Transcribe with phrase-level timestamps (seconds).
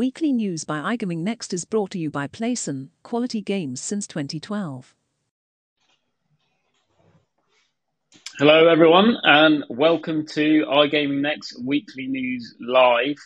[0.00, 4.94] Weekly news by iGaming Next is brought to you by Playson, quality games since 2012.
[8.38, 13.18] Hello, everyone, and welcome to iGaming Next Weekly News Live.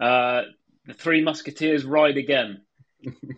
[0.00, 0.42] Uh,
[0.86, 2.60] the Three Musketeers ride again.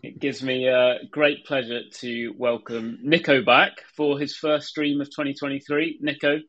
[0.03, 5.07] it gives me a great pleasure to welcome Nico back for his first stream of
[5.07, 6.01] 2023.
[6.03, 6.41] Nico,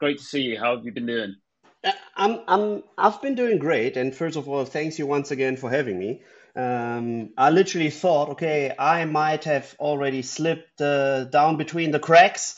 [0.00, 0.58] great to see you.
[0.58, 1.36] How have you been doing?
[1.84, 3.96] Uh, I'm, I'm, I've been doing great.
[3.96, 6.22] And first of all, thanks you once again for having me.
[6.54, 12.56] Um, I literally thought, okay, I might have already slipped uh, down between the cracks,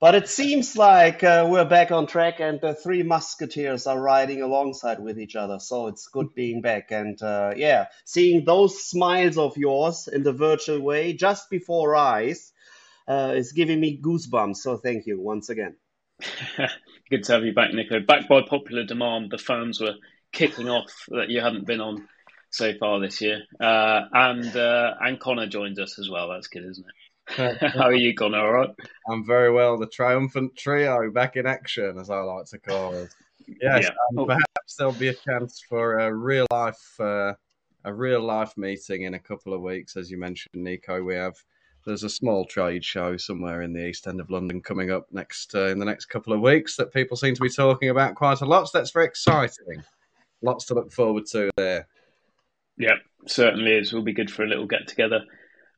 [0.00, 4.42] but it seems like uh, we're back on track and the three musketeers are riding
[4.42, 5.58] alongside with each other.
[5.60, 6.90] So it's good being back.
[6.90, 12.52] And uh, yeah, seeing those smiles of yours in the virtual way just before eyes
[13.08, 14.56] uh, is giving me goosebumps.
[14.58, 15.76] So thank you once again.
[17.10, 18.00] Good to have you back, Nico.
[18.00, 19.94] Back by popular demand, the fans were
[20.32, 22.06] kicking off that you hadn't been on
[22.50, 26.28] so far this year, uh, and uh, and Conor joins us as well.
[26.28, 26.94] That's good, isn't it?
[27.74, 28.38] How are you, Conor?
[28.38, 28.70] All right.
[29.08, 29.78] I'm very well.
[29.78, 33.14] The triumphant trio back in action, as I like to call it.
[33.46, 33.90] Yes, yeah.
[34.18, 34.26] oh.
[34.26, 37.32] perhaps there'll be a chance for a real life, uh,
[37.84, 41.02] a real life meeting in a couple of weeks, as you mentioned, Nico.
[41.02, 41.36] We have
[41.88, 45.54] there's a small trade show somewhere in the east end of London coming up next
[45.54, 48.40] uh, in the next couple of weeks that people seem to be talking about quite
[48.42, 48.68] a lot.
[48.68, 49.82] So that's very exciting.
[50.42, 51.88] Lots to look forward to there.
[52.76, 53.92] Yeah, certainly is.
[53.92, 55.22] Will be good for a little get together.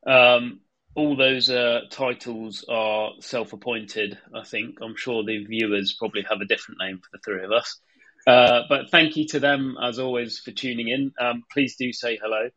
[0.07, 0.61] Um,
[0.95, 4.19] all those uh, titles are self-appointed.
[4.35, 7.53] I think I'm sure the viewers probably have a different name for the three of
[7.53, 7.81] us.
[8.27, 11.13] Uh, but thank you to them as always for tuning in.
[11.19, 12.51] Um, please do say hello.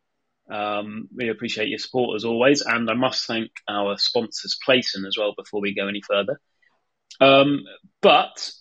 [0.50, 5.16] Um, we appreciate your support as always, and I must thank our sponsors, Playson, as
[5.18, 6.40] well, before we go any further.
[7.20, 7.64] Um,
[8.02, 8.52] but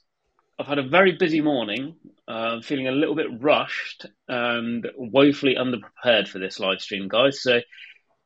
[0.59, 1.95] I've had a very busy morning,
[2.28, 7.42] uh, feeling a little bit rushed and woefully underprepared for this live stream, guys.
[7.42, 7.59] So,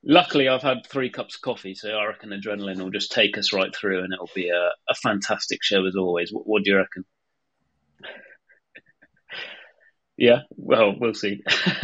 [0.04, 3.54] luckily, I've had three cups of coffee, so I reckon adrenaline will just take us
[3.54, 6.32] right through, and it'll be a, a fantastic show as always.
[6.32, 7.06] What, what do you reckon?
[10.18, 11.44] Yeah, well, we'll see.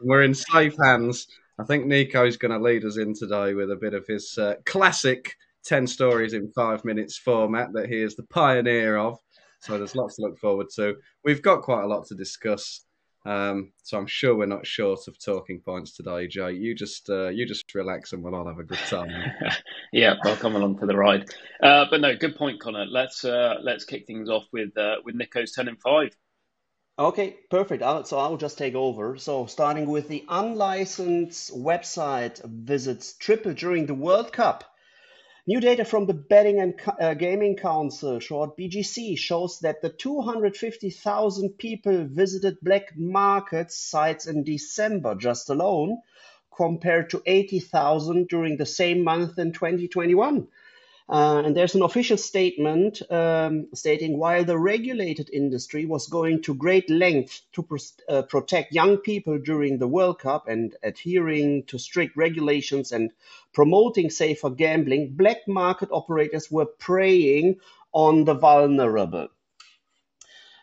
[0.00, 1.26] We're in safe hands.
[1.58, 4.54] I think Nico's going to lead us in today with a bit of his uh,
[4.64, 9.18] classic 10 stories in five minutes format that he is the pioneer of.
[9.60, 10.96] So there's lots to look forward to.
[11.22, 12.84] We've got quite a lot to discuss.
[13.24, 16.52] Um, so I'm sure we're not short of talking points today, Jay.
[16.52, 19.10] You just uh, you just relax and we'll all have a good time.
[19.92, 21.30] yeah, I'll come along for the ride.
[21.62, 22.86] Uh, but no, good point, Conor.
[22.86, 26.10] Let's uh, let's kick things off with uh, with Nico's ten and five.
[26.98, 27.82] Okay, perfect.
[27.82, 29.16] I'll, so I'll just take over.
[29.16, 34.64] So starting with the unlicensed website visits triple during the World Cup.
[35.44, 41.58] New data from the Betting and uh, Gaming Council, short BGC, shows that the 250,000
[41.58, 46.00] people visited black market sites in December just alone,
[46.56, 50.46] compared to 80,000 during the same month in 2021.
[51.12, 56.54] Uh, and there's an official statement um, stating while the regulated industry was going to
[56.54, 57.68] great length to
[58.08, 63.10] uh, protect young people during the World Cup and adhering to strict regulations and
[63.52, 67.56] promoting safer gambling, black market operators were preying
[67.92, 69.28] on the vulnerable.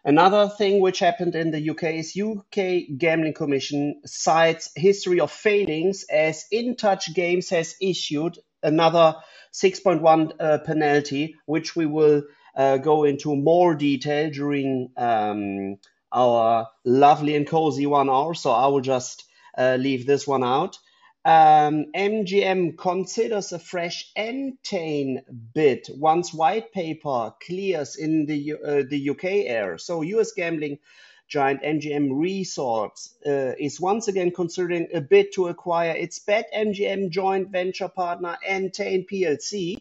[0.04, 6.06] Another thing which happened in the UK is UK Gambling Commission cites history of failings
[6.10, 9.16] as InTouch Games has issued another
[9.54, 12.24] 6.1 uh, penalty, which we will
[12.56, 15.78] uh, go into more detail during um,
[16.12, 18.34] our lovely and cozy one hour.
[18.34, 19.26] So I will just
[19.58, 20.78] uh, leave this one out.
[21.26, 25.22] Um, MGM considers a fresh Entain
[25.54, 29.78] bid once white paper clears in the uh, the UK air.
[29.78, 30.80] So US gambling
[31.30, 37.50] giant MGM Resorts uh, is once again considering a bid to acquire its BetMGM joint
[37.50, 39.78] venture partner Entain PLC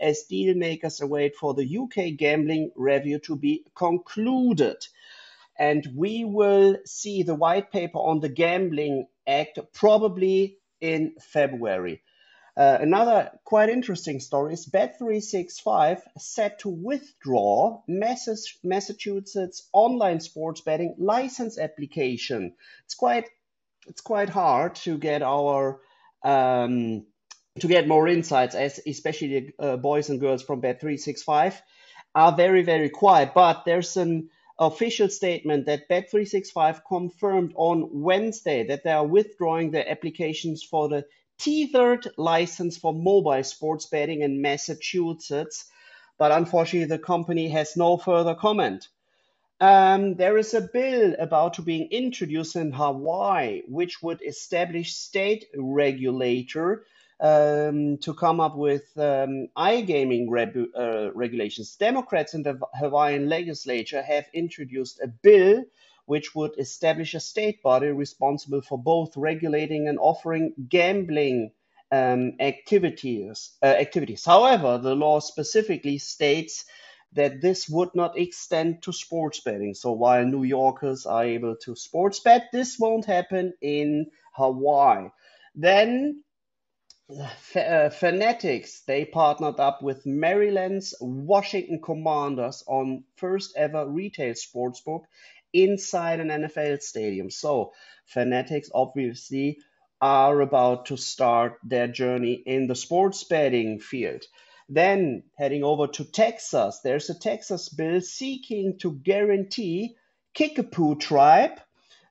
[0.00, 4.86] as deal makers await for the UK gambling review to be concluded.
[5.58, 12.02] And we will see the white paper on the Gambling Act probably in February.
[12.58, 21.56] Uh, another quite interesting story is Bet365 set to withdraw Massachusetts online sports betting license
[21.56, 22.54] application.
[22.84, 23.28] It's quite
[23.86, 25.80] it's quite hard to get our
[26.24, 27.06] um,
[27.60, 31.54] to get more insights, as especially the uh, boys and girls from Bet365
[32.16, 33.34] are very very quiet.
[33.34, 39.88] But there's an official statement that Bet365 confirmed on Wednesday that they are withdrawing their
[39.88, 41.04] applications for the
[41.38, 45.66] tethered license for mobile sports betting in Massachusetts,
[46.18, 48.88] but unfortunately, the company has no further comment.
[49.60, 55.46] Um, there is a bill about to be introduced in Hawaii, which would establish state
[55.56, 56.84] regulator
[57.20, 61.74] um, to come up with um, iGaming re- uh, regulations.
[61.76, 65.64] Democrats in the Hawaiian legislature have introduced a bill
[66.08, 71.50] which would establish a state body responsible for both regulating and offering gambling
[71.92, 73.52] um, activities.
[73.62, 74.24] Uh, activities.
[74.24, 76.64] However, the law specifically states
[77.12, 79.74] that this would not extend to sports betting.
[79.74, 85.08] So while New Yorkers are able to sports bet, this won't happen in Hawaii.
[85.54, 86.22] Then
[87.56, 95.04] uh, Fanatics, they partnered up with Maryland's Washington Commanders on first ever retail sportsbook
[95.52, 97.30] inside an NFL stadium.
[97.30, 97.72] So
[98.06, 99.58] Fanatics obviously
[100.00, 104.24] are about to start their journey in the sports betting field.
[104.68, 109.96] Then heading over to Texas, there's a Texas bill seeking to guarantee
[110.34, 111.60] Kickapoo tribe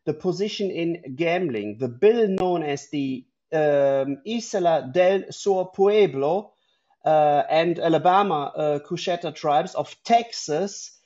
[0.06, 1.78] the position in gambling.
[1.78, 6.54] The bill known as the um, Ysleta del Sur Pueblo
[7.06, 10.97] uh, and Alabama uh, Coushatta tribes of Texas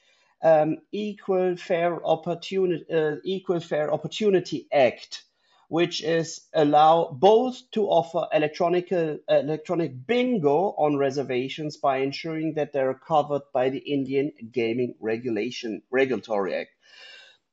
[0.43, 5.23] um, Equal Fair Opportunity uh, Equal Fair Opportunity Act,
[5.67, 12.93] which is allow both to offer electronic electronic bingo on reservations by ensuring that they're
[12.93, 16.71] covered by the Indian Gaming Regulation Regulatory Act.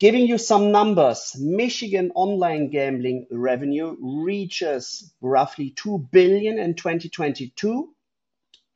[0.01, 7.93] Giving you some numbers, Michigan online gambling revenue reaches roughly 2 billion in 2022,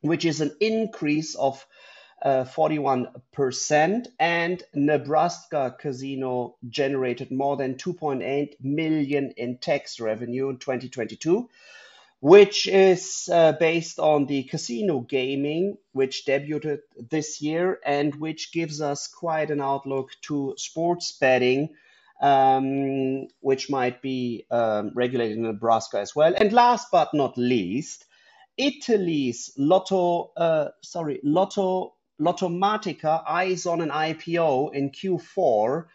[0.01, 1.65] which is an increase of
[2.23, 11.49] uh, 41%, and Nebraska Casino generated more than 2.8 million in tax revenue in 2022,
[12.21, 16.79] which is uh, based on the casino gaming, which debuted
[17.09, 21.75] this year and which gives us quite an outlook to sports betting,
[22.21, 26.33] um, which might be um, regulated in Nebraska as well.
[26.37, 28.05] And last but not least,
[28.55, 35.85] Italy's Lotto, uh, sorry, Lotto Lottomatica eyes on an IPO in Q4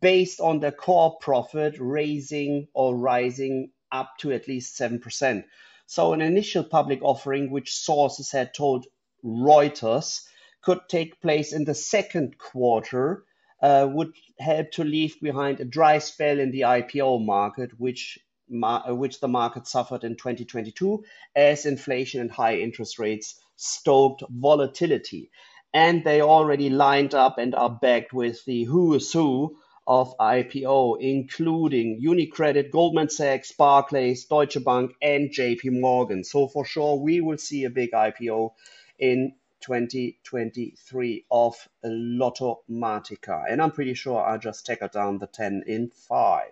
[0.00, 5.44] based on their core profit raising or rising up to at least 7%.
[5.86, 8.86] So an initial public offering, which sources had told
[9.24, 10.20] Reuters
[10.62, 13.24] could take place in the second quarter,
[13.62, 18.18] uh, would help to leave behind a dry spell in the IPO market, which
[18.62, 21.04] uh, which the market suffered in 2022
[21.36, 25.30] as inflation and high interest rates stoked volatility.
[25.74, 29.56] And they already lined up and are backed with the who is who
[29.86, 36.24] of IPO, including UniCredit, Goldman Sachs, Barclays, Deutsche Bank, and JP Morgan.
[36.24, 38.52] So for sure, we will see a big IPO
[38.98, 43.44] in 2023 of Lottomatica.
[43.50, 46.44] And I'm pretty sure I just tackled down the 10 in 5.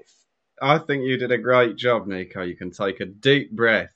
[0.62, 2.42] I think you did a great job, Nico.
[2.42, 3.90] You can take a deep breath.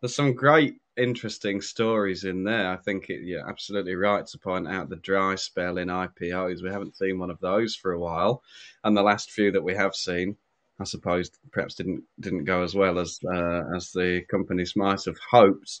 [0.00, 2.70] There's some great interesting stories in there.
[2.70, 6.62] I think it, you're absolutely right to point out the dry spell in IPOs.
[6.62, 8.42] We haven't seen one of those for a while,
[8.84, 10.36] and the last few that we have seen,
[10.80, 15.18] I suppose, perhaps didn't didn't go as well as uh, as the companies might have
[15.30, 15.80] hoped.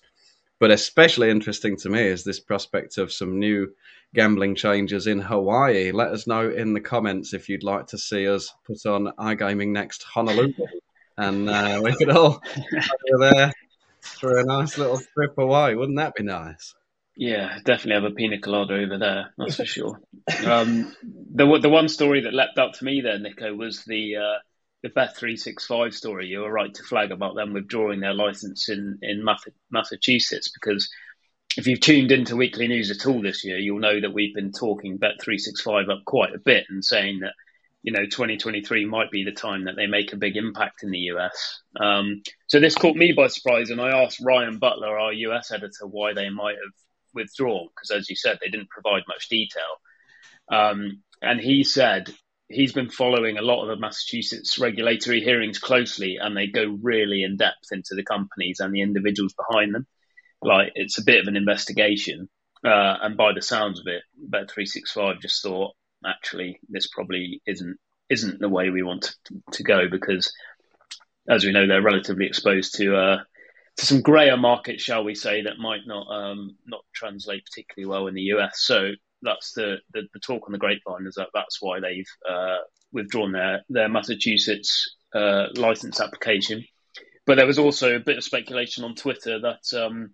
[0.58, 3.72] But especially interesting to me is this prospect of some new
[4.14, 5.90] gambling changes in Hawaii.
[5.90, 9.68] Let us know in the comments if you'd like to see us put on iGaming
[9.68, 10.52] Next Honolulu.
[11.18, 12.40] And uh, we could all
[13.18, 13.52] there
[14.02, 15.74] for a nice little trip away.
[15.74, 16.74] Wouldn't that be nice?
[17.16, 19.34] Yeah, definitely have a pina colada over there.
[19.36, 20.00] That's for sure.
[20.46, 20.94] Um,
[21.34, 24.38] the the one story that leapt up to me there, Nico, was the uh,
[24.82, 26.26] the Bet three six five story.
[26.26, 29.26] You were right to flag about them withdrawing their license in in
[29.70, 30.90] Massachusetts because
[31.56, 34.52] if you've tuned into weekly news at all this year, you'll know that we've been
[34.52, 37.34] talking Bet three six five up quite a bit and saying that
[37.82, 40.98] you know 2023 might be the time that they make a big impact in the
[40.98, 41.60] US.
[41.78, 45.86] Um, so this caught me by surprise, and I asked Ryan Butler, our US editor,
[45.86, 46.72] why they might have
[47.14, 49.62] withdrawn because, as you said, they didn't provide much detail.
[50.50, 52.12] Um, and he said
[52.48, 57.22] he's been following a lot of the Massachusetts regulatory hearings closely, and they go really
[57.22, 59.86] in depth into the companies and the individuals behind them.
[60.40, 62.28] Like it's a bit of an investigation.
[62.64, 65.74] Uh, and by the sounds of it, Bet365 just thought,
[66.06, 67.78] actually this probably isn't
[68.10, 70.32] isn't the way we want to, to go because,
[71.28, 73.18] as we know, they're relatively exposed to uh,
[73.76, 78.06] to some grayer markets, shall we say, that might not um, not translate particularly well
[78.06, 78.60] in the US.
[78.62, 78.92] So
[79.22, 82.58] that's the, the, the talk on the grapevine is that that's why they've uh,
[82.92, 86.64] withdrawn their their Massachusetts uh, license application.
[87.24, 90.10] But there was also a bit of speculation on Twitter that um,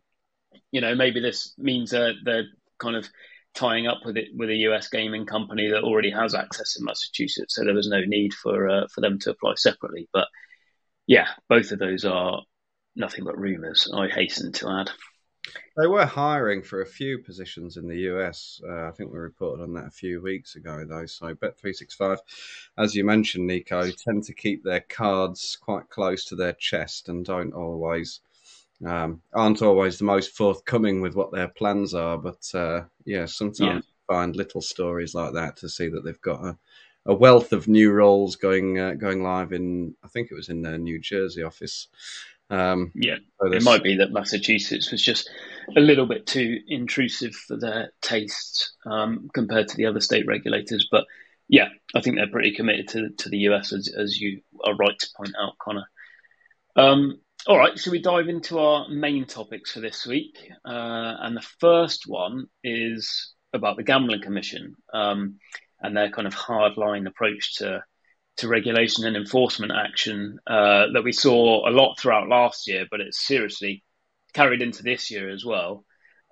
[0.70, 2.46] you know maybe this means that they're
[2.78, 3.08] kind of
[3.58, 7.54] tying up with it with a US gaming company that already has access in Massachusetts,
[7.54, 10.08] so there was no need for uh, for them to apply separately.
[10.12, 10.28] But
[11.06, 12.42] yeah, both of those are
[12.94, 13.90] nothing but rumours.
[13.92, 14.90] I hasten to add.
[15.76, 18.60] They were hiring for a few positions in the US.
[18.68, 21.06] Uh, I think we reported on that a few weeks ago, though.
[21.06, 22.18] So Bet365,
[22.76, 27.24] as you mentioned, Nico, tend to keep their cards quite close to their chest and
[27.24, 28.20] don't always
[28.86, 32.18] um, aren't always the most forthcoming with what their plans are.
[32.18, 34.14] But uh, yeah, sometimes yeah.
[34.14, 36.58] find little stories like that to see that they've got a,
[37.06, 39.94] a wealth of new roles going uh, going live in.
[40.04, 41.88] I think it was in their New Jersey office.
[42.50, 45.28] Um, yeah, so it might be that Massachusetts was just
[45.76, 50.88] a little bit too intrusive for their tastes um, compared to the other state regulators.
[50.90, 51.04] But
[51.46, 54.98] yeah, I think they're pretty committed to to the US, as, as you are right
[54.98, 55.88] to point out, Conor.
[56.76, 60.36] Um, all right, so we dive into our main topics for this week?
[60.66, 65.36] Uh, and the first one is about the Gambling Commission um,
[65.80, 67.82] and their kind of hardline approach to
[68.36, 73.00] to regulation and enforcement action uh, that we saw a lot throughout last year, but
[73.00, 73.82] it's seriously
[74.32, 75.84] carried into this year as well,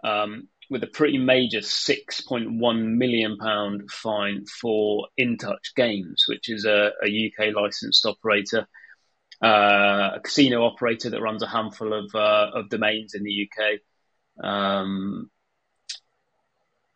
[0.05, 3.39] um, with a pretty major £6.1 million
[3.91, 8.69] fine for InTouch Games, which is a, a UK licensed operator
[9.43, 14.45] a casino operator that runs a handful of uh, of domains in the UK.
[14.45, 15.31] Um,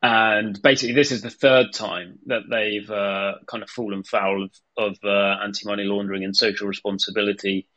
[0.02, 4.50] and basically, this is the third time that they've uh, kind of fallen foul of,
[4.76, 7.68] of uh, anti money laundering and social responsibility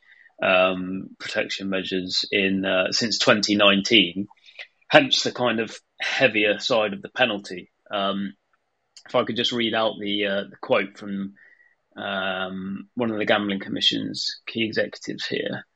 [0.42, 4.26] um, protection measures in uh, since 2019.
[4.88, 7.70] Hence, the kind of heavier side of the penalty.
[7.90, 8.34] Um,
[9.06, 11.34] if I could just read out the, uh, the quote from
[11.96, 15.66] um, one of the Gambling Commission's key executives here.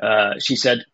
[0.00, 0.84] Uh, she said,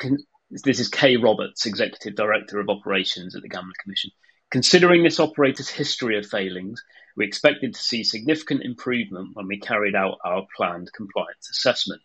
[0.50, 4.11] This is Kay Roberts, Executive Director of Operations at the Gambling Commission.
[4.50, 6.83] Considering this operator's history of failings,
[7.16, 12.02] we expected to see significant improvement when we carried out our planned compliance assessment.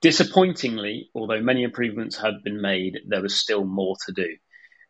[0.00, 4.36] Disappointingly, although many improvements had been made, there was still more to do.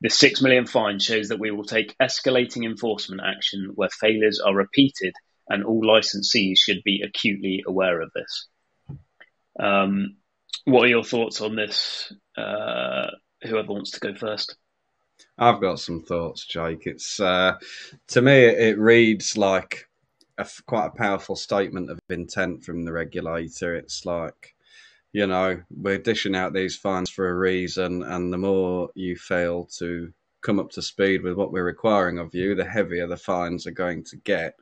[0.00, 4.54] The 6 million fine shows that we will take escalating enforcement action where failures are
[4.54, 5.14] repeated
[5.48, 8.46] and all licensees should be acutely aware of this.
[9.58, 10.16] Um,
[10.64, 12.12] what are your thoughts on this?
[12.36, 13.10] Uh,
[13.42, 14.56] whoever wants to go first.
[15.38, 16.86] I've got some thoughts, Jake.
[16.86, 17.56] It's uh,
[18.08, 19.88] to me, it reads like
[20.38, 23.74] a, quite a powerful statement of intent from the regulator.
[23.74, 24.54] It's like,
[25.12, 29.68] you know, we're dishing out these fines for a reason, and the more you fail
[29.78, 33.66] to come up to speed with what we're requiring of you, the heavier the fines
[33.66, 34.54] are going to get.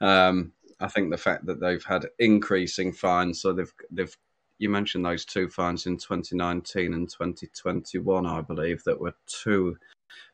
[0.00, 4.16] Um, I think the fact that they've had increasing fines, so they've they've
[4.58, 9.76] you mentioned those two fines in 2019 and 2021, I believe, that were two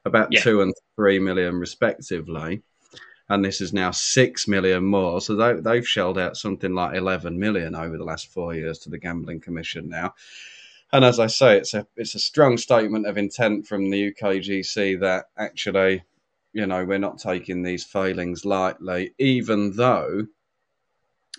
[0.05, 0.41] about yeah.
[0.41, 2.63] two and three million respectively,
[3.29, 5.21] and this is now six million more.
[5.21, 8.91] So they, they've shelled out something like 11 million over the last four years to
[8.91, 10.15] the Gambling Commission now.
[10.93, 15.01] And as I say, it's a it's a strong statement of intent from the UKGC
[15.01, 16.05] that actually
[16.57, 20.27] you know, we're not taking these failings lightly, even though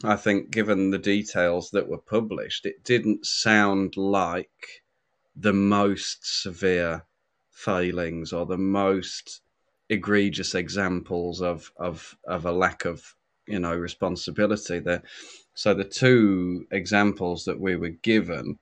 [0.03, 4.83] I think, given the details that were published, it didn't sound like
[5.35, 7.07] the most severe
[7.49, 9.41] failings or the most
[9.89, 13.15] egregious examples of of of a lack of
[13.47, 15.01] you know responsibility there.
[15.55, 18.59] So the two examples that we were given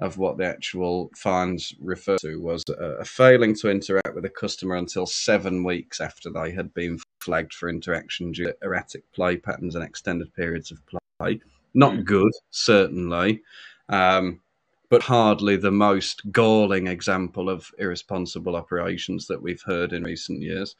[0.00, 4.76] of what the actual fines refer to was a failing to interact with a customer
[4.76, 9.74] until seven weeks after they had been flagged for interaction due to erratic play patterns
[9.74, 11.40] and extended periods of play.
[11.74, 12.04] Not mm.
[12.04, 13.42] good, certainly,
[13.90, 14.40] um,
[14.88, 20.76] but hardly the most galling example of irresponsible operations that we've heard in recent years.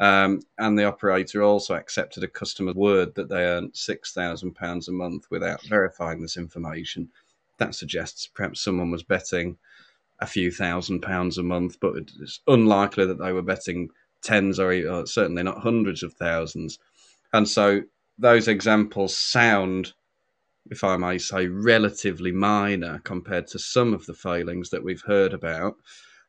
[0.00, 5.26] Um, and the operator also accepted a customer's word that they earned £6,000 a month
[5.30, 7.08] without verifying this information
[7.58, 9.56] that suggests perhaps someone was betting
[10.20, 13.88] a few thousand pounds a month, but it's unlikely that they were betting
[14.22, 16.78] tens or, or certainly not hundreds of thousands.
[17.32, 17.82] And so
[18.18, 19.92] those examples sound,
[20.70, 25.32] if I may say, relatively minor compared to some of the failings that we've heard
[25.32, 25.74] about.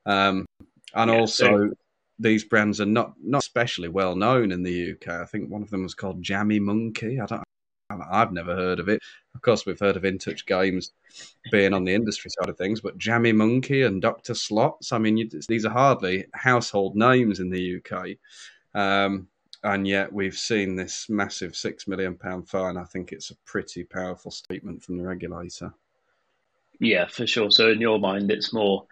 [0.05, 0.45] Um,
[0.93, 1.73] and yeah, also, so-
[2.17, 5.09] these brands are not not especially well known in the UK.
[5.09, 7.19] I think one of them was called Jammy Monkey.
[7.19, 7.43] I don't
[8.01, 9.01] I've never heard of it.
[9.33, 10.93] Of course, we've heard of InTouch Games
[11.51, 14.33] being on the industry side of things, but Jammy Monkey and Dr.
[14.33, 18.17] Slots, I mean, you, these are hardly household names in the UK.
[18.73, 19.27] Um,
[19.63, 22.77] and yet we've seen this massive £6 million fine.
[22.77, 25.73] I think it's a pretty powerful statement from the regulator.
[26.79, 27.51] Yeah, for sure.
[27.51, 28.85] So, in your mind, it's more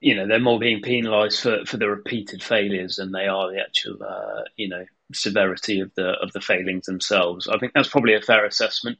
[0.00, 3.60] you know they're more being penalised for, for the repeated failures than they are the
[3.60, 7.48] actual uh, you know severity of the of the failings themselves.
[7.48, 8.98] I think that's probably a fair assessment.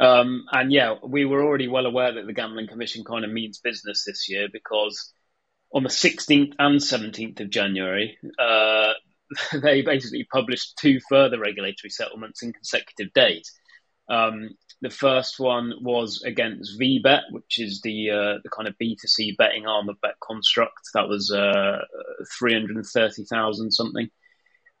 [0.00, 3.58] Um, and yeah, we were already well aware that the Gambling Commission kind of means
[3.58, 5.12] business this year because
[5.74, 8.92] on the 16th and 17th of January, uh,
[9.62, 13.52] they basically published two further regulatory settlements in consecutive days.
[14.08, 14.50] Um,
[14.80, 19.66] the first one was against VBet, which is the uh, the kind of B2C betting
[19.66, 20.92] arm of BetConstruct.
[20.94, 21.78] That was uh,
[22.38, 24.08] 330,000 something.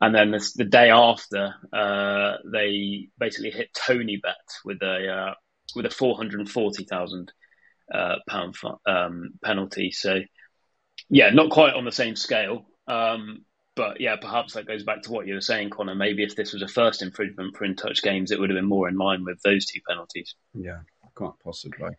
[0.00, 5.34] And then the, the day after, uh, they basically hit TonyBet with a uh,
[5.74, 7.32] with a 440,000
[7.92, 8.54] uh, pound
[8.86, 9.90] um, penalty.
[9.90, 10.20] So,
[11.10, 12.66] yeah, not quite on the same scale.
[12.86, 13.44] Um,
[13.78, 15.94] but yeah, perhaps that goes back to what you were saying, Conor.
[15.94, 18.88] Maybe if this was a first infringement for InTouch Games, it would have been more
[18.88, 20.34] in line with those two penalties.
[20.52, 20.80] Yeah,
[21.18, 21.90] quite possibly.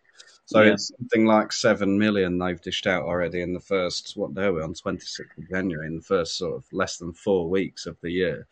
[0.46, 0.74] So yeah.
[0.74, 4.60] it's something like seven million they've dished out already in the first what day were
[4.60, 7.86] we on twenty sixth of January in the first sort of less than four weeks
[7.86, 8.48] of the year.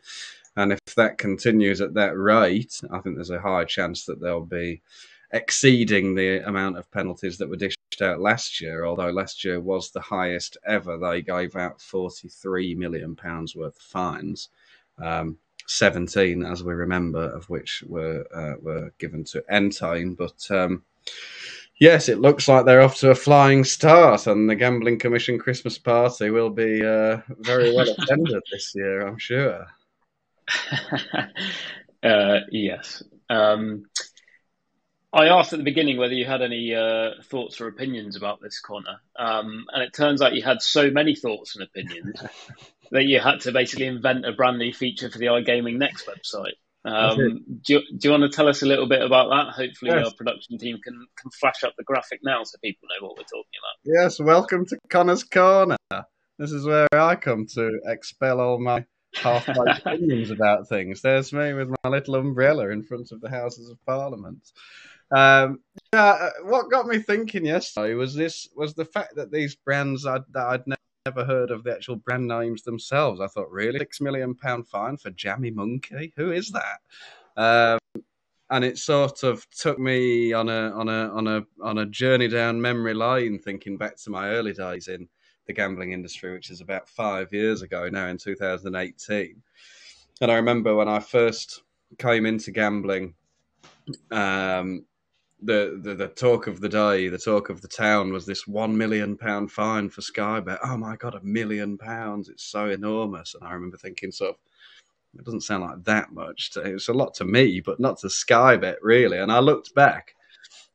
[0.56, 4.44] And if that continues at that rate, I think there's a high chance that they'll
[4.44, 4.82] be
[5.32, 9.90] exceeding the amount of penalties that were dished out last year, although last year was
[9.90, 10.98] the highest ever.
[10.98, 14.48] They gave out £43 million worth of fines.
[14.98, 20.16] Um, 17, as we remember, of which were uh, were given to Entain.
[20.16, 20.82] But um,
[21.78, 25.78] yes, it looks like they're off to a flying start, and the Gambling Commission Christmas
[25.78, 29.66] party will be uh, very well attended this year, I'm sure.
[32.02, 33.02] uh, yes.
[33.28, 33.84] Um,
[35.12, 38.60] I asked at the beginning whether you had any uh, thoughts or opinions about this
[38.60, 42.22] Conor, um, and it turns out you had so many thoughts and opinions
[42.90, 46.54] that you had to basically invent a brand new feature for the iGaming Next website.
[46.84, 49.52] Um, do, you, do you want to tell us a little bit about that?
[49.54, 50.06] Hopefully, yes.
[50.06, 53.24] our production team can, can flash up the graphic now so people know what we're
[53.24, 54.02] talking about.
[54.02, 55.76] Yes, welcome to Conor's Corner.
[56.38, 59.48] This is where I come to expel all my half
[59.84, 61.02] opinions about things.
[61.02, 64.50] There's me with my little umbrella in front of the Houses of Parliament.
[65.10, 65.60] Um,
[65.92, 70.06] yeah, uh, what got me thinking yesterday was this was the fact that these brands
[70.06, 73.20] I'd, that I'd never heard of the actual brand names themselves.
[73.20, 76.12] I thought, really, six million pound fine for Jammy Monkey?
[76.16, 76.80] Who is that?
[77.36, 78.02] Um,
[78.50, 82.28] and it sort of took me on a on a on a on a journey
[82.28, 85.08] down memory lane, thinking back to my early days in
[85.46, 89.42] the gambling industry, which is about five years ago now, in 2018.
[90.20, 91.62] And I remember when I first
[91.98, 93.14] came into gambling.
[94.10, 94.84] Um,
[95.42, 98.76] the, the, the talk of the day, the talk of the town was this one
[98.76, 100.58] million pound fine for Sky Bet.
[100.64, 102.28] Oh my god, a million pounds!
[102.28, 103.34] It's so enormous.
[103.34, 104.36] And I remember thinking, sort of,
[105.18, 106.50] it doesn't sound like that much.
[106.52, 109.18] To, it's a lot to me, but not to Sky Bet really.
[109.18, 110.14] And I looked back,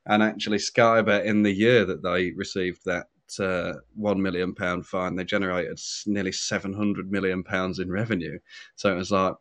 [0.06, 3.08] and actually, Sky Bet in the year that they received that
[3.40, 8.40] uh, one million pound fine, they generated nearly seven hundred million pounds in revenue.
[8.76, 9.36] So it was like,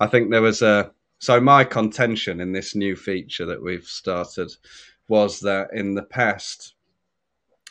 [0.00, 0.90] I think there was a
[1.22, 4.50] so my contention in this new feature that we've started
[5.06, 6.74] was that in the past,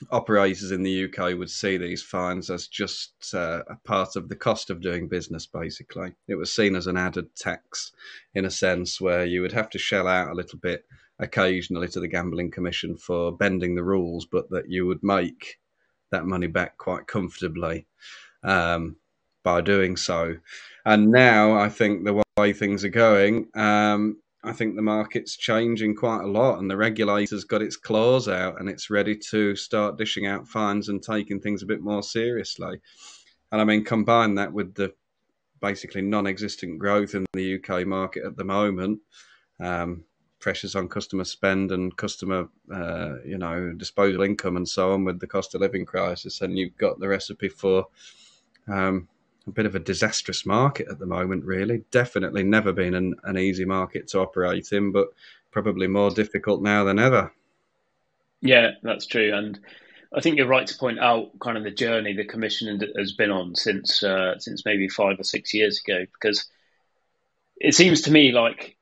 [0.09, 4.37] operators in the UK would see these fines as just uh, a part of the
[4.37, 6.13] cost of doing business, basically.
[6.29, 7.91] It was seen as an added tax
[8.33, 10.85] in a sense where you would have to shell out a little bit
[11.19, 15.59] occasionally to the Gambling Commission for bending the rules, but that you would make
[16.09, 17.85] that money back quite comfortably
[18.45, 18.95] um,
[19.43, 20.37] by doing so.
[20.85, 25.95] And now I think the way things are going, um, I think the market's changing
[25.95, 29.97] quite a lot, and the regulator's got its claws out and it's ready to start
[29.97, 32.79] dishing out fines and taking things a bit more seriously.
[33.51, 34.93] And I mean, combine that with the
[35.59, 38.99] basically non-existent growth in the UK market at the moment,
[39.59, 40.03] um,
[40.39, 45.19] pressures on customer spend and customer, uh, you know, disposable income and so on with
[45.19, 47.85] the cost of living crisis, and you've got the recipe for
[48.67, 49.07] um,
[49.47, 51.83] a bit of a disastrous market at the moment, really.
[51.91, 55.07] Definitely never been an, an easy market to operate in, but
[55.51, 57.31] probably more difficult now than ever.
[58.41, 59.33] Yeah, that's true.
[59.33, 59.59] And
[60.13, 63.31] I think you're right to point out kind of the journey the commission has been
[63.31, 66.47] on since uh, since maybe five or six years ago, because
[67.57, 68.75] it seems to me like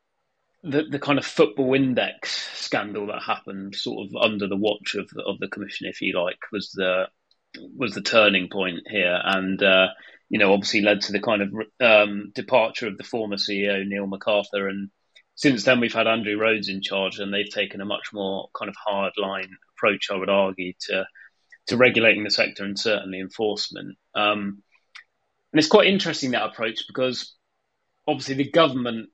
[0.63, 5.09] the the kind of football index scandal that happened sort of under the watch of
[5.25, 7.07] of the commission, if you like, was the
[7.75, 9.87] was the turning point here, and uh,
[10.29, 14.07] you know, obviously led to the kind of um, departure of the former CEO Neil
[14.07, 14.89] McArthur, and
[15.35, 18.69] since then we've had Andrew Rhodes in charge, and they've taken a much more kind
[18.69, 21.05] of hard line approach, I would argue, to
[21.67, 23.97] to regulating the sector and certainly enforcement.
[24.15, 24.63] Um,
[25.51, 27.35] and it's quite interesting that approach because
[28.07, 29.09] obviously the government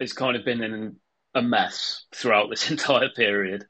[0.00, 0.96] has kind of been in
[1.34, 3.66] a mess throughout this entire period.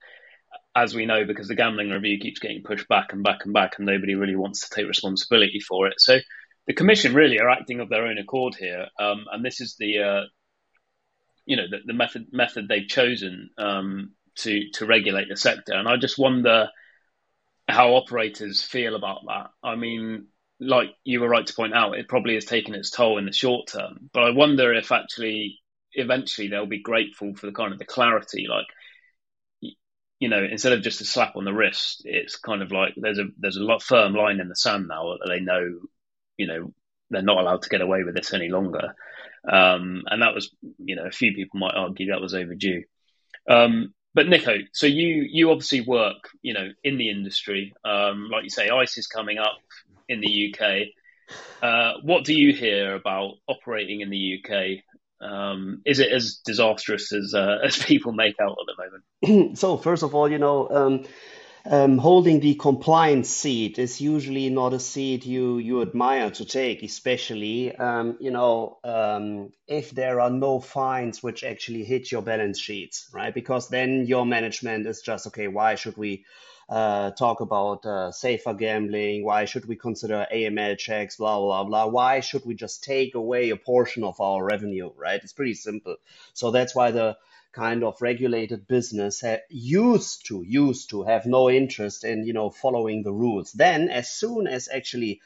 [0.74, 3.78] as we know, because the gambling review keeps getting pushed back and back and back,
[3.78, 5.94] and nobody really wants to take responsibility for it.
[5.98, 6.18] So
[6.66, 9.98] the commission really are acting of their own accord here, um, and this is the
[9.98, 10.22] uh,
[11.46, 15.74] you know the, the, method method they've chosen um, to to regulate the sector.
[15.74, 16.68] And I just wonder
[17.68, 19.50] how operators feel about that.
[19.62, 20.26] I mean,
[20.58, 23.32] like you were right to point out, it probably has taken its toll in the
[23.32, 25.58] short term, but I wonder if actually
[25.92, 28.66] eventually they'll be grateful for the kind of the clarity, like
[30.20, 33.18] you know, instead of just a slap on the wrist, it's kind of like there's
[33.18, 35.80] a there's a lot firm line in the sand now that they know,
[36.40, 36.72] you know,
[37.10, 38.94] they're not allowed to get away with this any longer.
[39.46, 42.84] Um, and that was, you know, a few people might argue that was overdue.
[43.48, 47.74] Um, but Nico, so you you obviously work, you know, in the industry.
[47.84, 49.58] Um, like you say, ICE is coming up
[50.08, 50.88] in the UK.
[51.62, 54.82] Uh, what do you hear about operating in the UK?
[55.20, 59.58] Um, is it as disastrous as uh, as people make out at the moment?
[59.58, 61.04] so first of all, you know,
[61.66, 66.82] um, holding the compliance seat is usually not a seat you you admire to take,
[66.82, 72.58] especially um, you know um, if there are no fines which actually hit your balance
[72.58, 73.34] sheets, right?
[73.34, 75.48] Because then your management is just okay.
[75.48, 76.24] Why should we?
[76.68, 79.24] Uh, talk about uh, safer gambling.
[79.24, 81.16] Why should we consider AML checks?
[81.16, 81.86] Blah blah blah.
[81.86, 84.92] Why should we just take away a portion of our revenue?
[84.96, 85.20] Right?
[85.20, 85.96] It's pretty simple.
[86.32, 87.16] So that's why the
[87.52, 92.50] kind of regulated business ha- used to used to have no interest in you know
[92.50, 93.52] following the rules.
[93.52, 95.20] Then, as soon as actually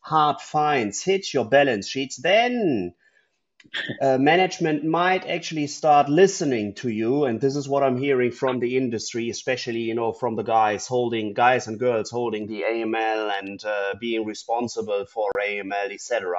[0.00, 2.94] hard fines hit your balance sheets, then
[4.00, 8.58] uh, management might actually start listening to you and this is what i'm hearing from
[8.58, 13.30] the industry especially you know from the guys holding guys and girls holding the aml
[13.38, 16.38] and uh, being responsible for aml etc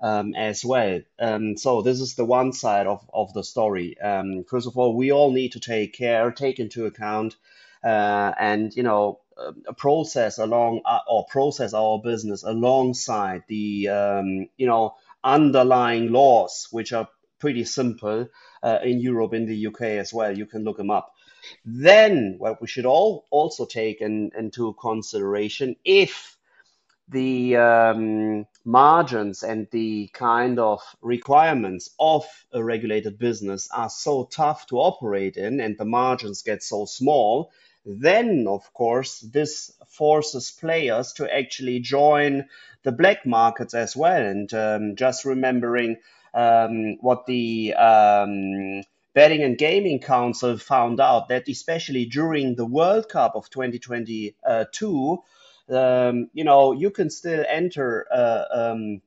[0.00, 1.00] um, as well.
[1.18, 3.98] Um, so this is the one side of, of the story.
[4.00, 7.36] Um, first of all, we all need to take care, take into account,
[7.84, 14.48] uh, and you know, uh, process along uh, or process our business alongside the um,
[14.56, 17.08] you know underlying laws, which are
[17.38, 18.28] pretty simple
[18.62, 20.36] uh, in Europe, in the UK as well.
[20.36, 21.14] You can look them up.
[21.64, 26.36] Then, what we should all also take in, into consideration if
[27.10, 34.66] the um, margins and the kind of requirements of a regulated business are so tough
[34.66, 37.50] to operate in and the margins get so small,
[37.84, 42.44] then of course this forces players to actually join
[42.84, 44.22] the black markets as well.
[44.22, 45.96] And um, just remembering
[46.32, 53.08] um, what the um, Betting and Gaming Council found out that especially during the World
[53.08, 55.18] Cup of 2022,
[55.70, 59.00] um, you know, you can still enter uh, um,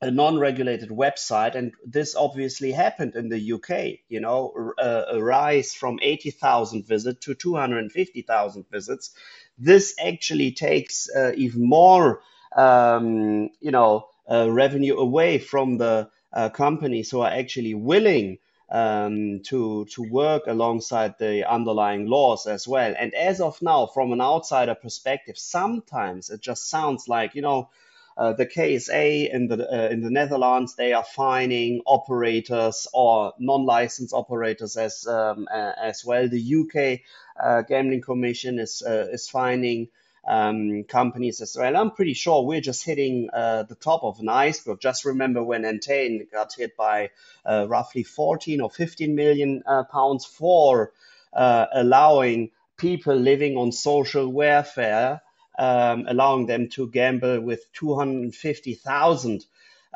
[0.00, 4.00] a non-regulated website, and this obviously happened in the UK.
[4.08, 9.10] You know, a, a rise from 80,000 visits to 250,000 visits.
[9.58, 12.20] This actually takes uh, even more,
[12.56, 18.38] um, you know, uh, revenue away from the uh, companies who are actually willing
[18.70, 22.94] um, to to work alongside the underlying laws as well.
[22.98, 27.70] And as of now, from an outsider perspective, sometimes it just sounds like you know.
[28.16, 34.12] Uh, the KSA in the uh, in the Netherlands they are fining operators or non-licensed
[34.12, 36.28] operators as um, as well.
[36.28, 37.00] The UK
[37.40, 39.90] uh, Gambling Commission is uh, is fining
[40.28, 41.74] um, companies as well.
[41.74, 44.78] I'm pretty sure we're just hitting uh, the top of an iceberg.
[44.80, 47.10] Just remember when Entain got hit by
[47.46, 50.92] uh, roughly 14 or 15 million uh, pounds for
[51.32, 55.22] uh, allowing people living on social welfare,
[55.58, 59.44] um, allowing them to gamble with 250,000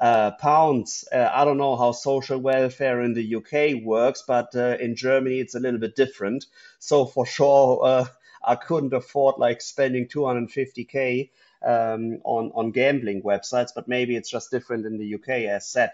[0.00, 1.04] uh, pounds.
[1.12, 5.40] Uh, I don't know how social welfare in the UK works, but uh, in Germany
[5.40, 6.46] it's a little bit different.
[6.78, 8.06] So for sure, uh,
[8.44, 11.30] I couldn't afford like spending 250k
[11.66, 15.92] um, on on gambling websites, but maybe it's just different in the UK as said.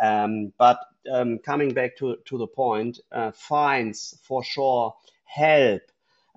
[0.00, 5.82] Um, but um, coming back to to the point, uh, fines for sure help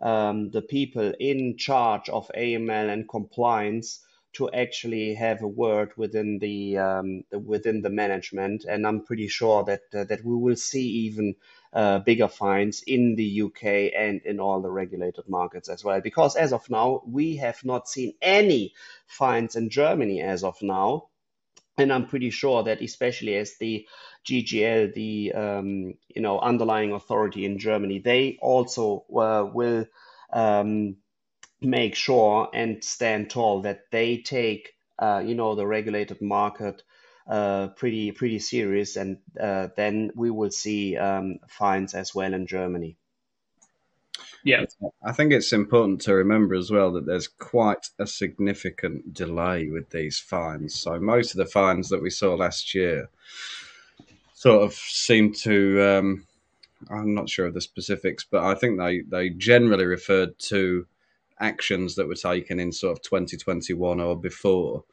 [0.02, 4.02] um, the people in charge of AML and compliance
[4.34, 9.64] to actually have a word within the, um, within the management, and I'm pretty sure
[9.66, 11.36] that uh, that we will see even
[11.74, 16.02] uh, bigger fines in the UK and in all the regulated markets as well.
[16.02, 18.74] Because as of now, we have not seen any
[19.08, 21.08] fines in Germany as of now.
[21.78, 23.88] And I'm pretty sure that especially as the
[24.26, 29.88] GGL, the um, you know underlying authority in Germany, they also uh, will
[30.32, 30.98] um,
[31.62, 36.84] make sure and stand tall that they take uh, you know the regulated market
[37.28, 42.48] uh, pretty pretty serious, and uh, then we will see um, fines as well in
[42.48, 42.98] Germany.
[44.46, 44.66] Yeah.
[45.02, 49.90] I think it's important to remember as well that there's quite a significant delay with
[49.90, 50.76] these fines.
[50.76, 53.10] So most of the fines that we saw last year
[54.34, 56.28] sort of seem to um,
[56.90, 60.86] I'm not sure of the specifics, but I think they, they generally referred to
[61.40, 64.84] actions that were taken in sort of 2021 or before.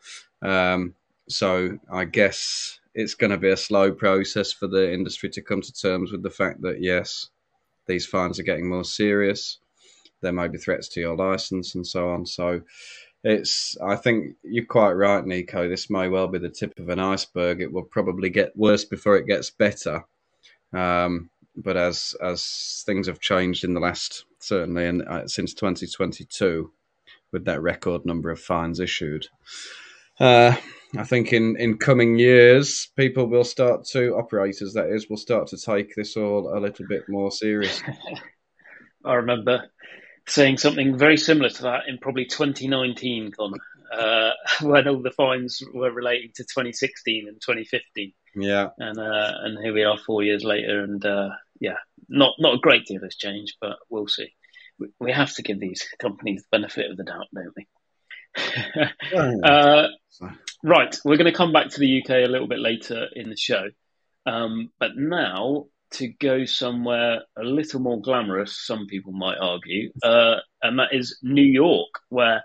[0.42, 0.94] Um,
[1.32, 5.60] so I guess it's going to be a slow process for the industry to come
[5.62, 7.28] to terms with the fact that yes,
[7.86, 9.58] these fines are getting more serious.
[10.20, 12.26] There may be threats to your license and so on.
[12.26, 12.62] So
[13.22, 15.68] it's I think you're quite right, Nico.
[15.68, 17.60] This may well be the tip of an iceberg.
[17.60, 20.04] It will probably get worse before it gets better.
[20.72, 26.72] Um, but as as things have changed in the last certainly and uh, since 2022,
[27.32, 29.28] with that record number of fines issued,
[30.20, 30.54] uh,
[30.96, 35.46] I think in in coming years, people will start to operators that is will start
[35.48, 37.94] to take this all a little bit more seriously.
[39.04, 39.70] I remember
[40.28, 43.56] saying something very similar to that in probably 2019, Conor,
[43.92, 44.30] uh,
[44.62, 48.12] when all the fines were relating to 2016 and 2015.
[48.36, 51.30] Yeah, and uh, and here we are four years later, and uh,
[51.60, 51.78] yeah,
[52.08, 54.28] not not a great deal has changed, but we'll see.
[54.78, 57.66] We, we have to give these companies the benefit of the doubt, don't we?
[59.44, 59.86] uh,
[60.62, 63.36] right, we're going to come back to the UK a little bit later in the
[63.36, 63.68] show,
[64.26, 70.36] um, but now to go somewhere a little more glamorous, some people might argue, uh,
[70.62, 72.44] and that is New York, where,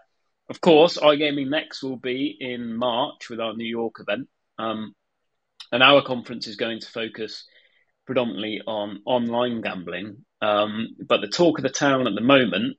[0.50, 4.28] of course, iGaming Next will be in March with our New York event.
[4.58, 4.96] Um,
[5.72, 7.46] and our conference is going to focus
[8.06, 10.26] predominantly on online gambling.
[10.42, 12.78] Um, but the talk of the town at the moment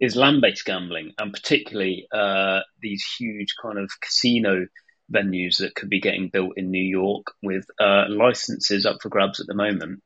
[0.00, 4.66] is land based gambling, and particularly uh, these huge kind of casino
[5.12, 9.40] venues that could be getting built in New York with uh, licenses up for grabs
[9.40, 10.02] at the moment.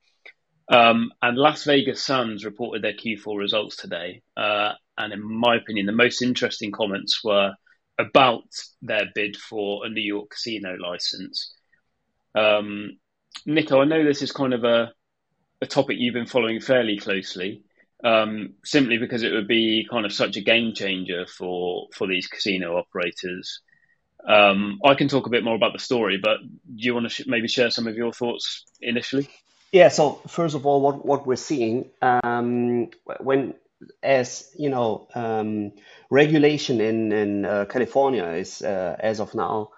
[0.68, 4.22] Um, and Las Vegas Sands reported their Q4 results today.
[4.36, 7.52] Uh, and in my opinion, the most interesting comments were
[7.98, 8.44] about
[8.82, 11.54] their bid for a New York casino license.
[12.34, 12.98] Um,
[13.46, 14.92] Nico, I know this is kind of a,
[15.60, 17.62] a topic you've been following fairly closely,
[18.04, 22.26] um, simply because it would be kind of such a game changer for, for these
[22.26, 23.60] casino operators.
[24.26, 27.10] Um, I can talk a bit more about the story, but do you want to
[27.10, 29.28] sh- maybe share some of your thoughts initially?
[29.72, 29.88] Yeah.
[29.88, 32.90] So first of all, what what we're seeing um,
[33.20, 33.54] when
[34.02, 35.72] as you know um,
[36.10, 39.70] regulation in in uh, California is uh, as of now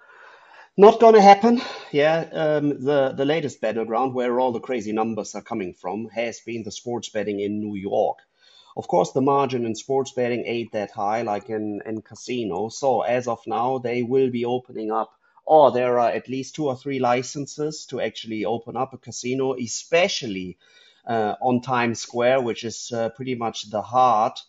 [0.76, 1.60] not going to happen.
[1.90, 6.40] Yeah, um, the the latest battleground where all the crazy numbers are coming from has
[6.40, 8.18] been the sports betting in New York.
[8.76, 12.68] Of course, the margin in sports betting ain't that high like in in casino.
[12.68, 15.12] So as of now, they will be opening up,
[15.46, 19.54] or there are at least two or three licenses to actually open up a casino,
[19.54, 20.58] especially
[21.06, 24.40] uh, on Times Square, which is uh, pretty much the heart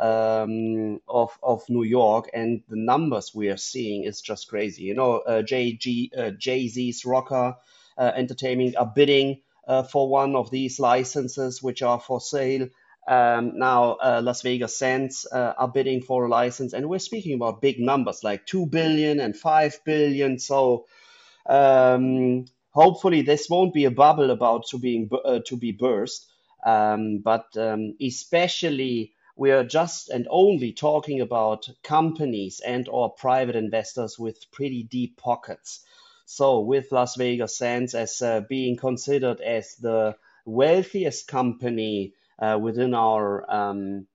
[0.00, 4.84] um, of of New York, and the numbers we are seeing is just crazy.
[4.84, 7.56] You know, uh, JG, uh, Jay Z's Rocker
[7.98, 12.68] uh, Entertainment are bidding uh, for one of these licenses, which are for sale.
[13.06, 17.34] Um, now, uh, Las Vegas Sands uh, are bidding for a license, and we're speaking
[17.34, 20.38] about big numbers like two billion and five billion.
[20.38, 20.86] So.
[21.46, 25.08] Um, hopefully, this won't be a bubble about to being
[25.46, 26.28] to be burst,
[26.64, 33.56] um, but um, especially we are just and only talking about companies and or private
[33.56, 35.82] investors with pretty deep pockets.
[36.26, 42.92] So with Las Vegas Sands as uh, being considered as the wealthiest company uh, within
[42.92, 44.06] our um,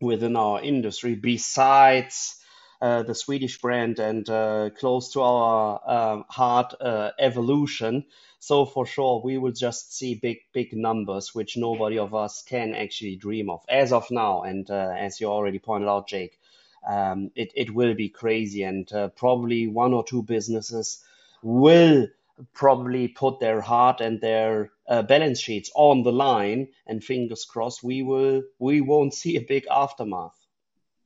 [0.00, 2.34] within our industry, besides
[2.80, 8.04] the Swedish brand and uh, close to our uh, heart, uh, Evolution,
[8.38, 12.74] so for sure, we will just see big, big numbers, which nobody of us can
[12.74, 14.42] actually dream of as of now.
[14.42, 16.38] And uh, as you already pointed out, Jake,
[16.86, 18.62] um, it, it will be crazy.
[18.62, 21.02] And uh, probably one or two businesses
[21.42, 22.06] will
[22.52, 26.68] probably put their heart and their uh, balance sheets on the line.
[26.86, 30.45] And fingers crossed, we will we won't see a big aftermath.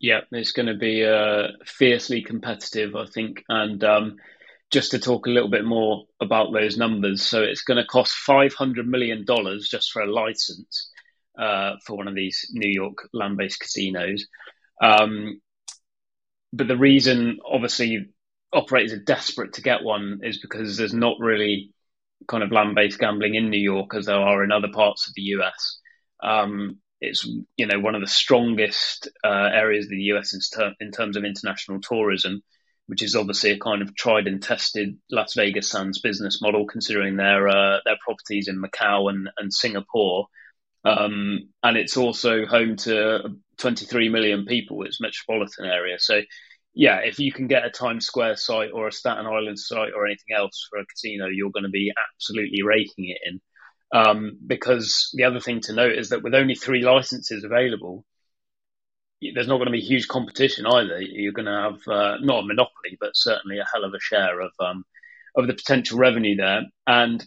[0.01, 4.17] Yeah, it's going to be uh, fiercely competitive, I think, and um,
[4.71, 7.23] just to talk a little bit more about those numbers.
[7.23, 9.27] So it's going to cost $500 million
[9.61, 10.91] just for a license
[11.39, 14.27] uh, for one of these New York land based casinos.
[14.83, 15.43] Um,
[16.53, 18.09] but the reason, obviously,
[18.55, 21.73] operators are desperate to get one is because there's not really
[22.27, 25.15] kind of land based gambling in New York as there are in other parts of
[25.15, 25.79] the US.
[26.23, 30.75] Um, it's you know one of the strongest uh, areas of the US in, ter-
[30.81, 32.43] in terms of international tourism
[32.87, 37.17] which is obviously a kind of tried and tested Las Vegas Sands business model, considering
[37.17, 40.27] their uh, their properties in Macau and, and Singapore
[40.85, 44.83] Um, and it's also home to 23 million people.
[44.85, 45.99] It's metropolitan area.
[46.01, 46.23] So,
[46.75, 50.07] yeah, if you can get a Times Square site or a Staten Island site or
[50.07, 53.41] anything else for a casino, you're going to be absolutely raking it in.
[53.93, 58.05] Um, because the other thing to note is that with only three licenses available,
[59.35, 61.01] there's not going to be huge competition either.
[61.01, 64.41] You're going to have uh, not a monopoly, but certainly a hell of a share
[64.41, 64.85] of um,
[65.37, 66.63] of the potential revenue there.
[66.87, 67.25] And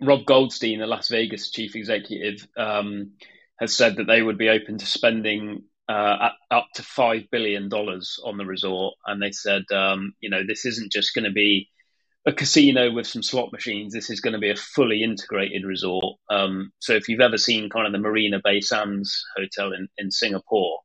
[0.00, 3.12] Rob Goldstein, the Las Vegas chief executive, um,
[3.58, 8.18] has said that they would be open to spending uh, up to five billion dollars
[8.24, 8.94] on the resort.
[9.06, 11.68] And they said, um, you know, this isn't just going to be
[12.26, 13.92] a casino with some slot machines.
[13.92, 16.16] This is going to be a fully integrated resort.
[16.28, 20.10] Um, so if you've ever seen kind of the Marina Bay Sands Hotel in, in
[20.10, 20.80] Singapore,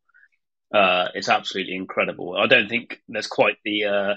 [0.73, 2.37] uh, it's absolutely incredible.
[2.37, 4.13] I don't think there's quite the uh,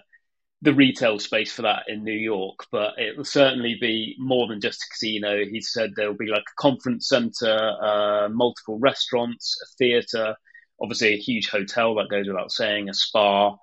[0.63, 4.61] the retail space for that in New York, but it will certainly be more than
[4.61, 5.45] just a casino.
[5.45, 10.35] He said there will be like a conference center, uh, multiple restaurants, a theater,
[10.81, 13.57] obviously a huge hotel that goes without saying, a spa.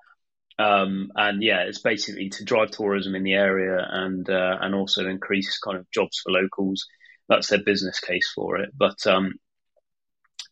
[0.58, 5.08] Um, and yeah, it's basically to drive tourism in the area and uh, and also
[5.08, 6.88] increase kind of jobs for locals.
[7.28, 8.70] That's their business case for it.
[8.76, 9.34] But um,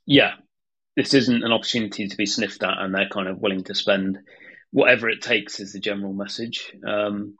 [0.05, 0.33] yeah,
[0.97, 4.19] this isn't an opportunity to be sniffed at, and they're kind of willing to spend
[4.71, 5.59] whatever it takes.
[5.59, 6.73] Is the general message.
[6.85, 7.35] Um,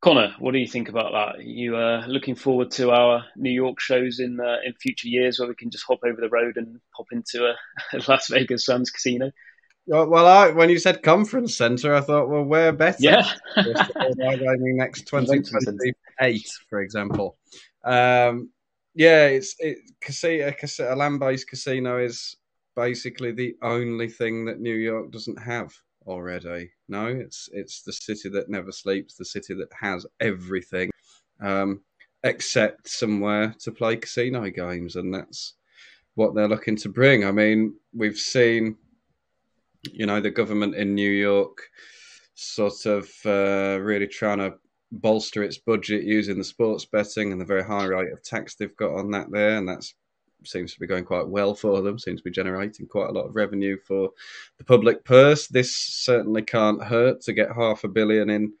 [0.00, 1.40] Conor, what do you think about that?
[1.40, 5.38] Are you uh, looking forward to our New York shows in uh, in future years,
[5.38, 8.90] where we can just hop over the road and pop into a, Las Vegas Sands
[8.90, 9.32] casino?
[9.88, 12.98] Well, I, when you said conference center, I thought, well, where better?
[13.00, 13.26] Yeah.
[13.56, 17.38] gaming next 2028, for example.
[17.84, 18.50] Um,
[18.94, 22.36] yeah, it's it, casino, a land-based casino is
[22.76, 25.72] basically the only thing that New York doesn't have
[26.06, 26.70] already.
[26.88, 30.90] No, it's it's the city that never sleeps, the city that has everything,
[31.40, 31.80] um,
[32.24, 35.54] except somewhere to play casino games, and that's
[36.14, 37.24] what they're looking to bring.
[37.24, 38.76] I mean, we've seen
[39.84, 41.58] you know, the government in New York
[42.34, 44.54] sort of uh, really trying to
[44.92, 48.76] bolster its budget using the sports betting and the very high rate of tax they've
[48.76, 49.84] got on that there, and that
[50.44, 51.98] seems to be going quite well for them.
[51.98, 54.10] Seems to be generating quite a lot of revenue for
[54.56, 55.48] the public purse.
[55.48, 58.52] This certainly can't hurt to get half a billion in.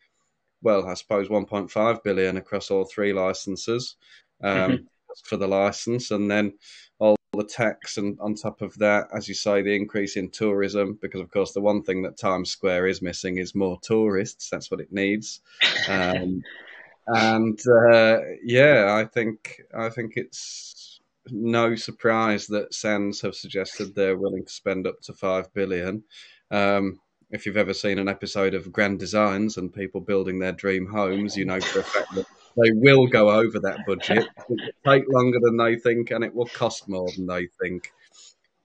[0.60, 3.96] Well, I suppose 1.5 billion across all three licenses
[4.42, 4.84] um, mm-hmm.
[5.24, 6.54] for the license, and then
[6.98, 10.98] all the tax and on top of that, as you say, the increase in tourism,
[11.00, 14.50] because of course the one thing that Times Square is missing is more tourists.
[14.50, 15.40] That's what it needs.
[15.88, 16.42] Um,
[17.06, 24.16] and uh, yeah, I think I think it's no surprise that Sands have suggested they're
[24.16, 26.04] willing to spend up to five billion.
[26.50, 30.86] Um, if you've ever seen an episode of Grand Designs and people building their dream
[30.86, 32.26] homes, you know for a fact that
[32.62, 34.26] they will go over that budget.
[34.48, 37.92] it will take longer than they think, and it will cost more than they think.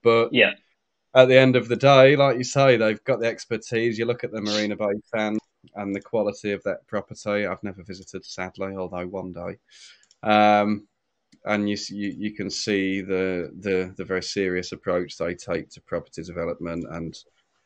[0.02, 0.54] But yeah,
[1.16, 3.98] at the end of the day, like you say, they've got the expertise.
[3.98, 5.40] You look at the Marina Bay Sands
[5.76, 7.46] and the quality of that property.
[7.46, 9.58] I've never visited, sadly, although one day.
[10.24, 10.88] Um,
[11.46, 15.82] and you, you you can see the the the very serious approach they take to
[15.82, 17.18] property development and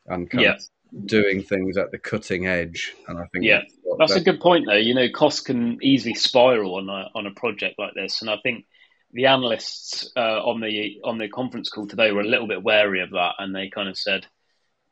[0.06, 0.56] and yeah.
[1.04, 2.94] Doing things at the cutting edge.
[3.06, 3.62] And I think yeah,
[3.98, 4.76] that's, that's a good point though.
[4.76, 8.36] You know, costs can easily spiral on a on a project like this, and I
[8.42, 8.64] think
[9.12, 13.02] the analysts uh, on the on the conference call today were a little bit wary
[13.02, 14.26] of that, and they kind of said,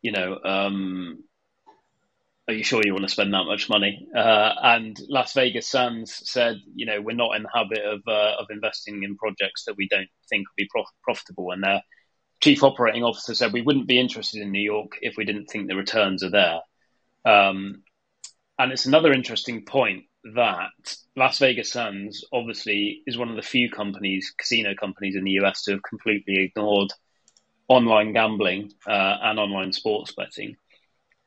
[0.02, 1.22] you know, um,
[2.48, 4.06] are you sure you want to spend that much money?
[4.14, 8.40] Uh, and Las Vegas Sands said, you know, we're not in the habit of uh,
[8.40, 11.82] of investing in projects that we don't think will be prof- profitable, and their
[12.40, 15.68] chief operating officer said we wouldn't be interested in New York if we didn't think
[15.68, 16.60] the returns are there.
[17.24, 17.82] Um,
[18.58, 23.70] and it's another interesting point that Las Vegas Sands obviously is one of the few
[23.70, 26.92] companies, casino companies in the US, to have completely ignored
[27.68, 30.56] online gambling uh, and online sports betting,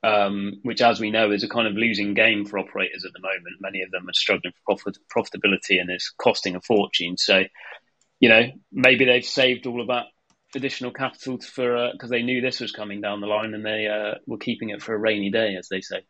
[0.04, 3.22] um, which, as we know, is a kind of losing game for operators at the
[3.22, 3.62] moment.
[3.62, 7.18] Many of them are struggling for profit, profitability and it's costing a fortune.
[7.18, 7.44] So,
[8.20, 10.06] you know, maybe they've saved all of that
[10.56, 13.88] additional capital for because uh, they knew this was coming down the line and they
[13.88, 16.02] uh, were keeping it for a rainy day, as they say.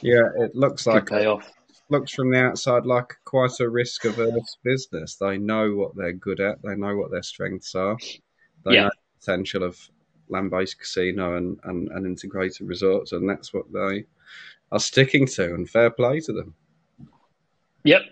[0.00, 1.50] Yeah, it looks like pay off.
[1.90, 5.16] Looks from the outside like quite a risk averse business.
[5.16, 6.62] They know what they're good at.
[6.62, 7.98] They know what their strengths are.
[8.64, 8.84] They yeah.
[8.84, 9.78] know the potential of
[10.28, 14.06] land-based casino and, and, and integrated resorts, and that's what they
[14.72, 15.54] are sticking to.
[15.54, 16.54] And fair play to them.
[17.84, 18.02] Yep,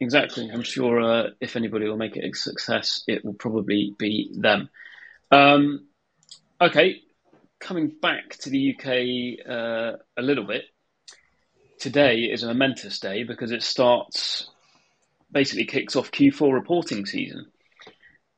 [0.00, 0.50] exactly.
[0.50, 4.68] I'm sure uh, if anybody will make it a success, it will probably be them.
[5.30, 5.86] Um,
[6.60, 7.00] okay,
[7.58, 10.64] coming back to the UK uh, a little bit
[11.78, 14.48] today is a momentous day because it starts
[15.32, 17.46] basically kicks off Q4 reporting season.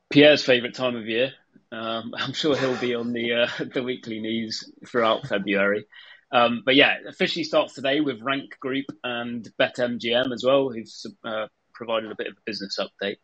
[0.09, 1.33] Pierre's favourite time of year.
[1.71, 5.85] Um, I'm sure he'll be on the uh, the weekly news throughout February.
[6.35, 11.47] Um, but yeah, officially starts today with Rank Group and BetMGM as well, who's uh,
[11.73, 13.15] provided a bit of a business update.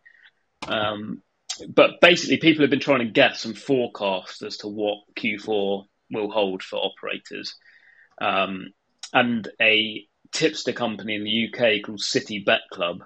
[0.65, 1.21] Um,
[1.67, 6.31] but basically, people have been trying to guess and forecast as to what Q4 will
[6.31, 7.53] hold for operators.
[8.21, 8.67] Um,
[9.11, 13.03] and a tipster company in the UK called City Bet Club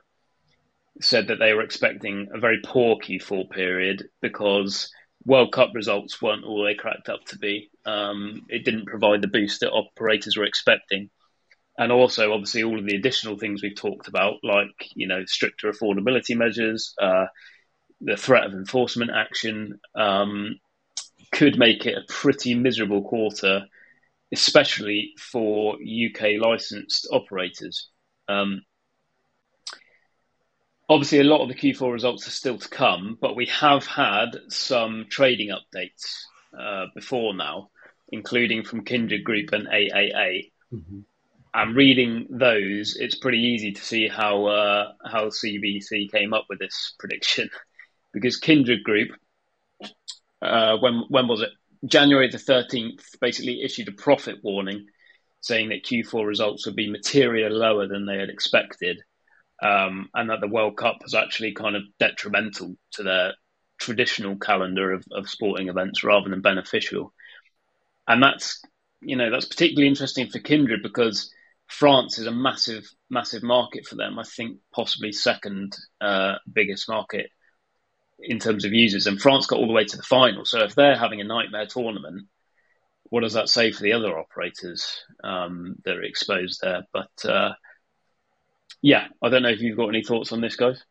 [1.01, 4.91] said that they were expecting a very poor Q4 period because
[5.25, 7.71] World Cup results weren't all they cracked up to be.
[7.85, 11.09] Um, it didn't provide the boost that operators were expecting.
[11.77, 15.71] And also, obviously, all of the additional things we've talked about, like you know, stricter
[15.71, 17.25] affordability measures, uh,
[18.01, 20.59] the threat of enforcement action, um,
[21.31, 23.65] could make it a pretty miserable quarter,
[24.31, 27.89] especially for UK licensed operators.
[28.29, 28.61] Um,
[30.87, 34.37] Obviously, a lot of the Q4 results are still to come, but we have had
[34.49, 36.25] some trading updates
[36.57, 37.69] uh, before now,
[38.09, 40.53] including from Kindred Group and 888.
[40.73, 40.99] Mm-hmm.
[41.55, 46.59] And reading those, it's pretty easy to see how uh, how CBC came up with
[46.59, 47.49] this prediction,
[48.13, 49.09] because Kindred Group,
[50.41, 51.49] uh, when when was it?
[51.85, 54.85] January the thirteenth, basically issued a profit warning,
[55.39, 59.01] saying that Q4 results would be materially lower than they had expected
[59.61, 63.33] um, and that the World Cup was actually kind of detrimental to their
[63.79, 67.13] traditional calendar of, of sporting events rather than beneficial.
[68.07, 68.61] And that's
[69.01, 71.31] you know that's particularly interesting for Kindred because
[71.67, 74.19] France is a massive massive market for them.
[74.19, 77.27] I think possibly second uh, biggest market
[78.19, 79.07] in terms of users.
[79.07, 80.45] And France got all the way to the final.
[80.45, 82.27] So if they're having a nightmare tournament,
[83.09, 86.83] what does that say for the other operators um, that are exposed there?
[86.93, 87.53] But uh,
[88.85, 90.83] yeah, I don't know if you've got any thoughts on this, guys.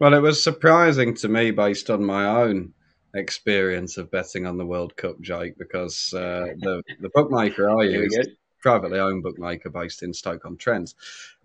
[0.00, 2.72] Well, it was surprising to me based on my own
[3.12, 8.16] experience of betting on the World Cup, Jake, because uh, the the bookmaker I use,
[8.62, 10.94] privately owned bookmaker based in Stoke on Trent,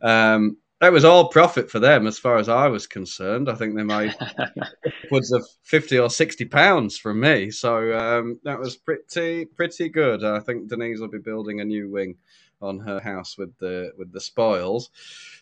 [0.01, 3.49] um, that was all profit for them as far as I was concerned.
[3.49, 4.15] I think they made
[5.03, 10.23] upwards of fifty or sixty pounds from me, so um, that was pretty pretty good.
[10.23, 12.15] I think Denise will be building a new wing
[12.61, 14.89] on her house with the with the spoils.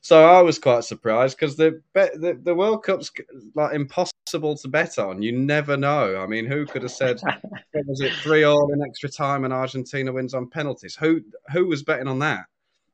[0.02, 3.12] So I was quite surprised because the, the the World Cup's
[3.54, 5.22] like impossible to bet on.
[5.22, 6.18] You never know.
[6.22, 7.22] I mean, who could have said
[7.74, 10.96] was it three all in extra time and Argentina wins on penalties?
[10.96, 12.46] Who who was betting on that?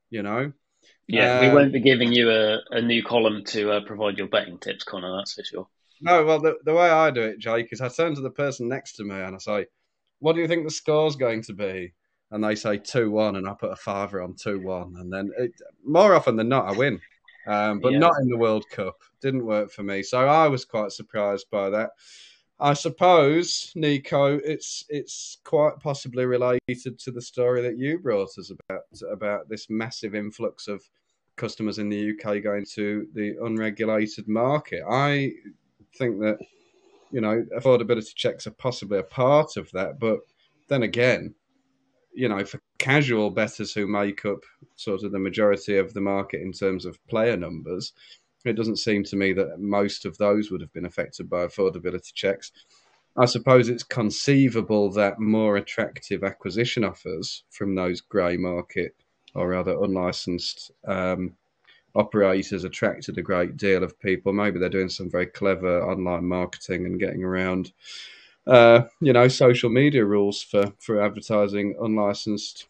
[0.09, 0.53] You know.
[1.07, 4.28] Yeah, um, we won't be giving you a, a new column to uh, provide your
[4.28, 5.17] betting tips, Conor.
[5.17, 5.67] That's for sure.
[5.99, 8.67] No, well, the, the way I do it, Jake, is I turn to the person
[8.67, 9.65] next to me and I say,
[10.19, 11.93] "What do you think the score's going to be?"
[12.32, 14.95] And they say 2 1, and I put a father on 2 1.
[14.97, 15.51] And then it,
[15.86, 16.99] more often than not, I win.
[17.47, 17.99] Um, but yeah.
[17.99, 18.97] not in the World Cup.
[19.21, 20.03] Didn't work for me.
[20.03, 21.91] So I was quite surprised by that.
[22.59, 28.51] I suppose, Nico, it's it's quite possibly related to the story that you brought us
[28.51, 30.88] about about this massive influx of
[31.38, 34.84] customers in the UK going to the unregulated market.
[34.88, 35.32] I
[35.97, 36.38] think that
[37.11, 40.19] you know affordability checks are possibly a part of that, but
[40.67, 41.34] then again,
[42.14, 44.43] you know, for casual bettors who make up
[44.76, 47.93] sort of the majority of the market in terms of player numbers,
[48.45, 52.14] it doesn't seem to me that most of those would have been affected by affordability
[52.14, 52.51] checks.
[53.18, 58.95] I suppose it's conceivable that more attractive acquisition offers from those grey market
[59.36, 61.36] or rather unlicensed um,
[61.95, 64.34] operators attracted a great deal of people.
[64.34, 67.74] Maybe they're doing some very clever online marketing and getting around
[68.47, 72.67] uh, you know, social media rules for for advertising unlicensed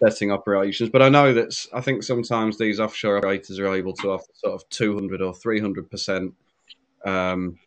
[0.00, 0.90] betting operations.
[0.90, 4.54] But I know that I think sometimes these offshore operators are able to offer sort
[4.54, 6.34] of two hundred or three hundred percent
[7.04, 7.58] um,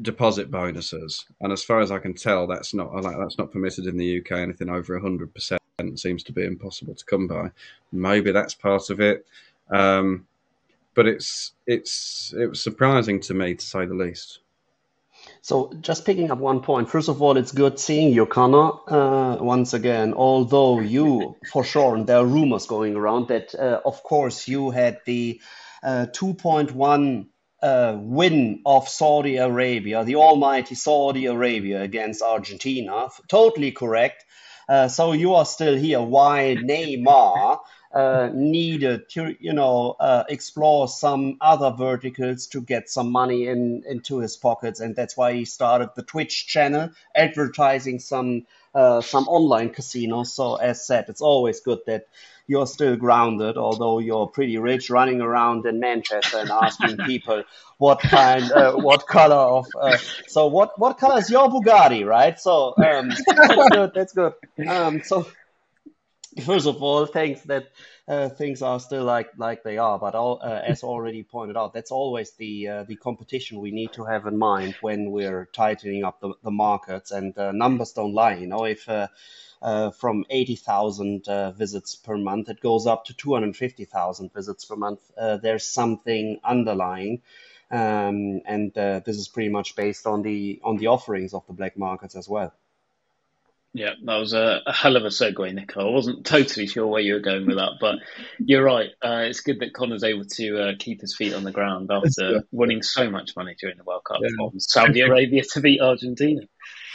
[0.00, 3.96] deposit bonuses, and as far as I can tell, that's not that's not permitted in
[3.96, 4.32] the UK.
[4.32, 5.60] Anything over hundred percent
[5.96, 7.50] seems to be impossible to come by.
[7.92, 9.26] Maybe that's part of it.
[9.70, 10.26] Um,
[10.94, 14.40] but it's it's it was surprising to me to say the least.
[15.42, 16.90] So just picking up one point.
[16.90, 20.12] First of all, it's good seeing you, Conor, uh, once again.
[20.14, 24.70] Although you, for sure, and there are rumors going around that, uh, of course, you
[24.70, 25.40] had the
[25.82, 27.26] uh, 2.1
[27.62, 33.08] uh, win of Saudi Arabia, the almighty Saudi Arabia against Argentina.
[33.28, 34.24] Totally correct.
[34.68, 36.00] Uh, so you are still here.
[36.00, 37.58] Why Neymar
[37.92, 43.82] uh, needed to, you know, uh, explore some other verticals to get some money in
[43.88, 49.26] into his pockets, and that's why he started the Twitch channel, advertising some uh, some
[49.26, 50.32] online casinos.
[50.32, 52.06] So as said, it's always good that
[52.46, 57.44] you're still grounded, although you're pretty rich, running around in Manchester and asking people
[57.78, 59.66] what kind, uh, what color of.
[59.80, 62.38] Uh, so what what color is your Bugatti, right?
[62.38, 63.92] So um, that's good.
[63.94, 64.32] That's good.
[64.68, 65.26] Um, so
[66.40, 67.70] first of all, thanks that
[68.08, 69.98] uh, things are still like like they are.
[69.98, 73.92] But all, uh, as already pointed out, that's always the uh, the competition we need
[73.94, 77.10] to have in mind when we're tightening up the, the markets.
[77.10, 78.34] And uh, numbers don't lie.
[78.34, 79.08] You know, if uh,
[79.62, 81.24] uh, from 80,000
[81.56, 85.00] visits per month, it goes up to 250,000 visits per month.
[85.16, 87.22] there's something underlying.
[87.70, 91.76] Um, and this is pretty much based on the on the offerings of the black
[91.76, 92.52] markets as well.
[93.72, 95.88] Yeah, that was a, a, hell of a segue, Nico.
[95.88, 97.96] I wasn't totally sure where you were going with that, but
[98.40, 98.90] you're right.
[99.00, 102.42] Uh, it's good that Conor's able to uh, keep his feet on the ground after
[102.50, 104.30] winning so much money during the World Cup yeah.
[104.36, 106.40] from Saudi Arabia to beat Argentina.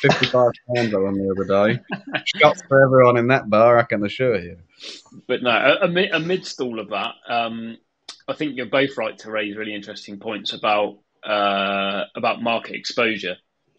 [0.01, 1.79] 55 pounds I won the other day.
[2.25, 4.57] Shots for everyone in that bar, I can assure you.
[5.29, 7.77] But no, amid, amidst all of that, um,
[8.27, 13.37] I think you're both right to raise really interesting points about uh, about market exposure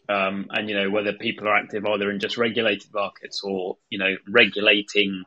[0.09, 3.99] um, and you know whether people are active either in just regulated markets or you
[3.99, 5.25] know regulating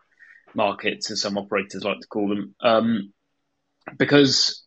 [0.54, 3.14] markets, as some operators like to call them, um,
[3.98, 4.66] because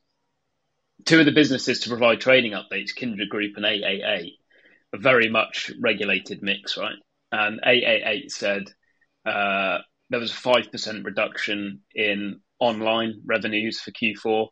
[1.04, 4.32] two of the businesses to provide trading updates, Kindred Group and 888,
[4.94, 6.94] are very much regulated mix, right?
[7.30, 8.64] And 888 said
[9.24, 9.78] uh,
[10.10, 14.48] there was a five percent reduction in online revenues for Q4.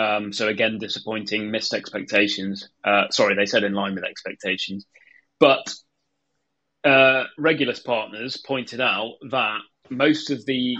[0.00, 2.68] Um, so again, disappointing, missed expectations.
[2.82, 4.86] Uh, sorry, they said in line with expectations.
[5.38, 5.74] But
[6.84, 9.58] uh, Regulus partners pointed out that
[9.90, 10.76] most of the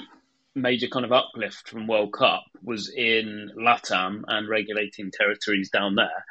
[0.54, 6.24] major kind of uplift from World Cup was in LATAM and regulating territories down there.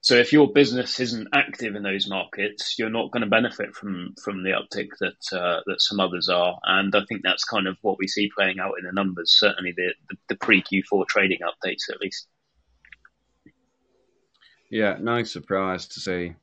[0.00, 4.14] So if your business isn't active in those markets, you're not going to benefit from
[4.22, 7.76] from the uptick that uh, that some others are, and I think that's kind of
[7.82, 9.36] what we see playing out in the numbers.
[9.38, 12.28] Certainly, the the, the pre Q4 trading updates, at least.
[14.70, 16.34] Yeah, no surprise to see.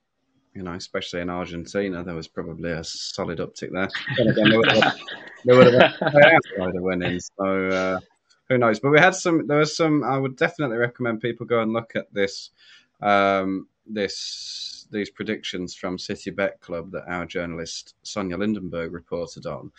[0.53, 3.89] You know, especially in Argentina, there was probably a solid uptick there.
[4.18, 4.51] Then
[7.01, 7.99] again, so uh,
[8.49, 8.80] who knows?
[8.80, 9.47] But we had some.
[9.47, 10.03] There was some.
[10.03, 12.51] I would definitely recommend people go and look at this
[13.01, 19.71] um, this these predictions from City Bet Club that our journalist Sonia Lindenberg reported on.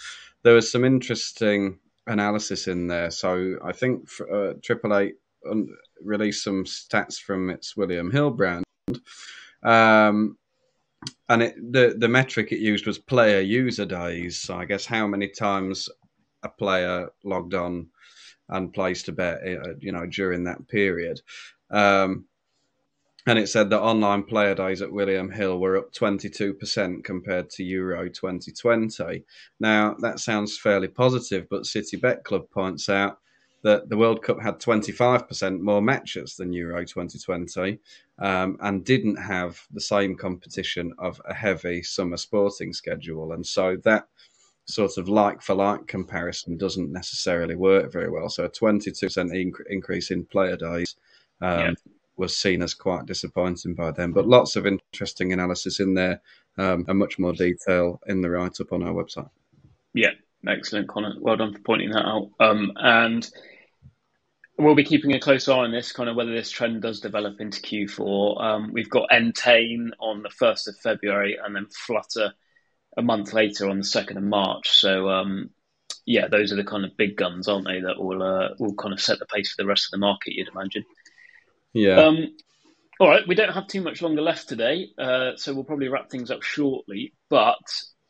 [0.42, 3.10] There was some interesting analysis in there.
[3.10, 5.14] So I think uh, Triple Eight
[6.02, 8.64] released some stats from its William Hill brand.
[9.62, 10.38] Um,
[11.28, 14.40] and it, the the metric it used was player user days.
[14.40, 15.88] So I guess how many times
[16.42, 17.88] a player logged on
[18.48, 21.20] and placed a bet, uh, you know, during that period.
[21.70, 22.26] Um,
[23.27, 27.64] and it said that online player days at William Hill were up 22% compared to
[27.64, 29.24] Euro 2020.
[29.59, 33.18] Now, that sounds fairly positive, but City Bet Club points out
[33.64, 37.81] that the World Cup had 25% more matches than Euro 2020
[38.20, 43.33] um, and didn't have the same competition of a heavy summer sporting schedule.
[43.33, 44.07] And so that
[44.66, 48.29] sort of like for like comparison doesn't necessarily work very well.
[48.29, 48.93] So a 22%
[49.33, 50.95] inc- increase in player days.
[51.41, 51.72] Um, yeah
[52.16, 54.12] was seen as quite disappointing by them.
[54.12, 56.20] But lots of interesting analysis in there
[56.58, 59.30] um, and much more detail in the write up on our website.
[59.92, 60.12] Yeah,
[60.46, 61.14] excellent, Conor.
[61.20, 62.30] Well done for pointing that out.
[62.40, 63.28] Um, and
[64.58, 67.40] we'll be keeping a close eye on this, kind of whether this trend does develop
[67.40, 68.42] into Q4.
[68.42, 72.32] Um, we've got Entain on the 1st of February and then Flutter
[72.96, 74.70] a month later on the 2nd of March.
[74.70, 75.50] So, um,
[76.06, 78.94] yeah, those are the kind of big guns, aren't they, that will uh, will kind
[78.94, 80.84] of set the pace for the rest of the market, you'd imagine.
[81.77, 82.07] Yeah.
[82.07, 82.35] Um,
[82.99, 86.11] all right, we don't have too much longer left today, uh, so we'll probably wrap
[86.11, 87.12] things up shortly.
[87.29, 87.59] But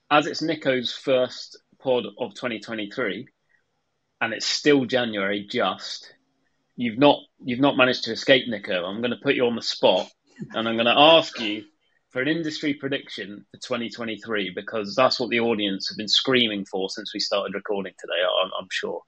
[0.08, 3.26] as it's Nico's first pod of 2023,
[4.20, 6.14] and it's still January, just
[6.76, 8.84] you've not you've not managed to escape Nico.
[8.84, 10.08] I'm going to put you on the spot,
[10.52, 11.64] and I'm going to ask you
[12.10, 16.88] for an industry prediction for 2023 because that's what the audience have been screaming for
[16.88, 18.22] since we started recording today.
[18.44, 19.00] I'm, I'm sure.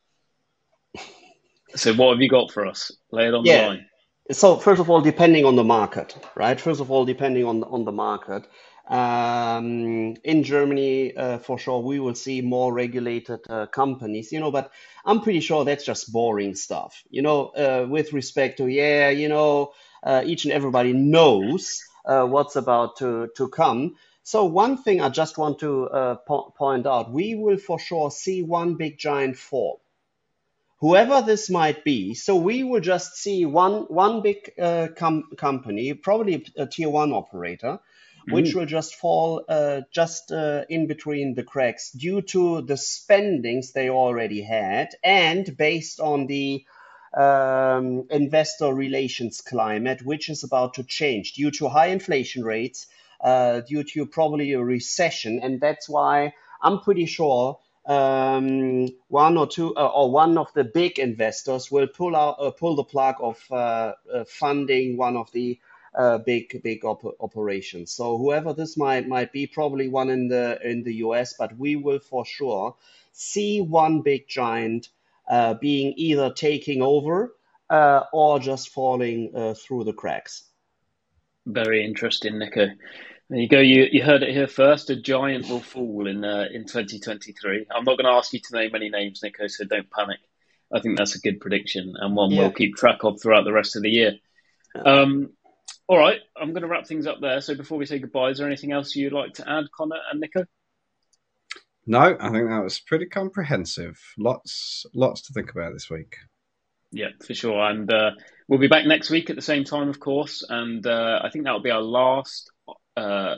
[1.77, 2.91] So, what have you got for us?
[3.13, 3.63] Lay it on yeah.
[3.63, 3.87] the line
[4.31, 6.61] so first of all, depending on the market, right?
[6.61, 8.47] First of all, depending on on the market,
[8.89, 14.51] um, in Germany, uh, for sure, we will see more regulated uh, companies, you know.
[14.51, 14.70] But
[15.05, 17.49] I'm pretty sure that's just boring stuff, you know.
[17.49, 19.72] Uh, with respect to yeah, you know,
[20.03, 23.97] uh, each and everybody knows uh, what's about to to come.
[24.22, 28.11] So one thing I just want to uh, po- point out: we will for sure
[28.11, 29.81] see one big giant fall
[30.81, 32.14] whoever this might be.
[32.14, 37.12] So we will just see one one big uh, com- company, probably a tier one
[37.12, 37.81] operator,
[38.31, 43.72] which will just fall uh, just uh, in between the cracks due to the spendings
[43.72, 46.64] they already had and based on the
[47.16, 52.87] um, investor relations climate, which is about to change due to high inflation rates,
[53.22, 55.41] uh, due to probably a recession.
[55.43, 57.59] And that's why I'm pretty sure
[57.89, 62.51] um, one or two uh, or one of the big investors will pull out uh,
[62.51, 65.59] pull the plug of uh, uh funding one of the
[65.99, 67.91] uh, big big op- operations.
[67.91, 71.76] So whoever this might might be, probably one in the in the US, but we
[71.76, 72.76] will for sure
[73.12, 74.91] see one big giant
[75.61, 77.34] being either taking over
[77.70, 80.45] or just falling through the cracks.
[81.47, 82.68] Very interesting, Nico.
[83.31, 83.61] There you go.
[83.61, 84.91] You you heard it here first.
[84.91, 87.66] A giant will fall in uh, in 2023.
[87.70, 90.18] I'm not going to ask you to name any names, Nico, so don't panic.
[90.72, 92.41] I think that's a good prediction and one yeah.
[92.41, 94.12] we'll keep track of throughout the rest of the year.
[94.85, 95.31] Um,
[95.87, 97.41] all right, I'm going to wrap things up there.
[97.41, 100.20] So before we say goodbye, is there anything else you'd like to add, Conor and
[100.20, 100.45] Nico?
[101.87, 103.99] No, I think that was pretty comprehensive.
[104.18, 106.16] Lots, lots to think about this week.
[106.91, 107.62] Yeah, for sure.
[107.62, 108.11] And uh,
[108.47, 110.45] we'll be back next week at the same time, of course.
[110.47, 112.51] And uh, I think that will be our last
[112.99, 113.36] uh,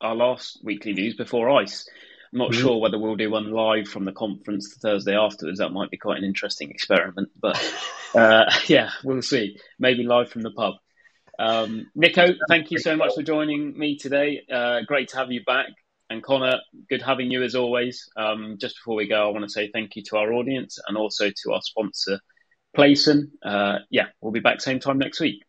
[0.00, 1.88] our last weekly news before ICE.
[2.32, 2.60] I'm not mm-hmm.
[2.60, 5.60] sure whether we'll do one live from the conference the Thursday afterwards.
[5.60, 7.58] That might be quite an interesting experiment, but
[8.14, 9.58] uh, yeah, we'll see.
[9.78, 10.74] Maybe live from the pub.
[11.38, 14.42] Um, Nico, thank you so much for joining me today.
[14.52, 15.66] Uh, great to have you back.
[16.10, 18.08] And Conor, good having you as always.
[18.16, 20.96] Um, just before we go, I want to say thank you to our audience and
[20.96, 22.18] also to our sponsor,
[22.76, 23.30] Playson.
[23.42, 25.42] Uh, yeah, we'll be back same time next week.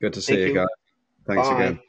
[0.00, 0.66] Good to see thank you, you guys.
[1.26, 1.62] Thanks Bye.
[1.62, 1.80] again.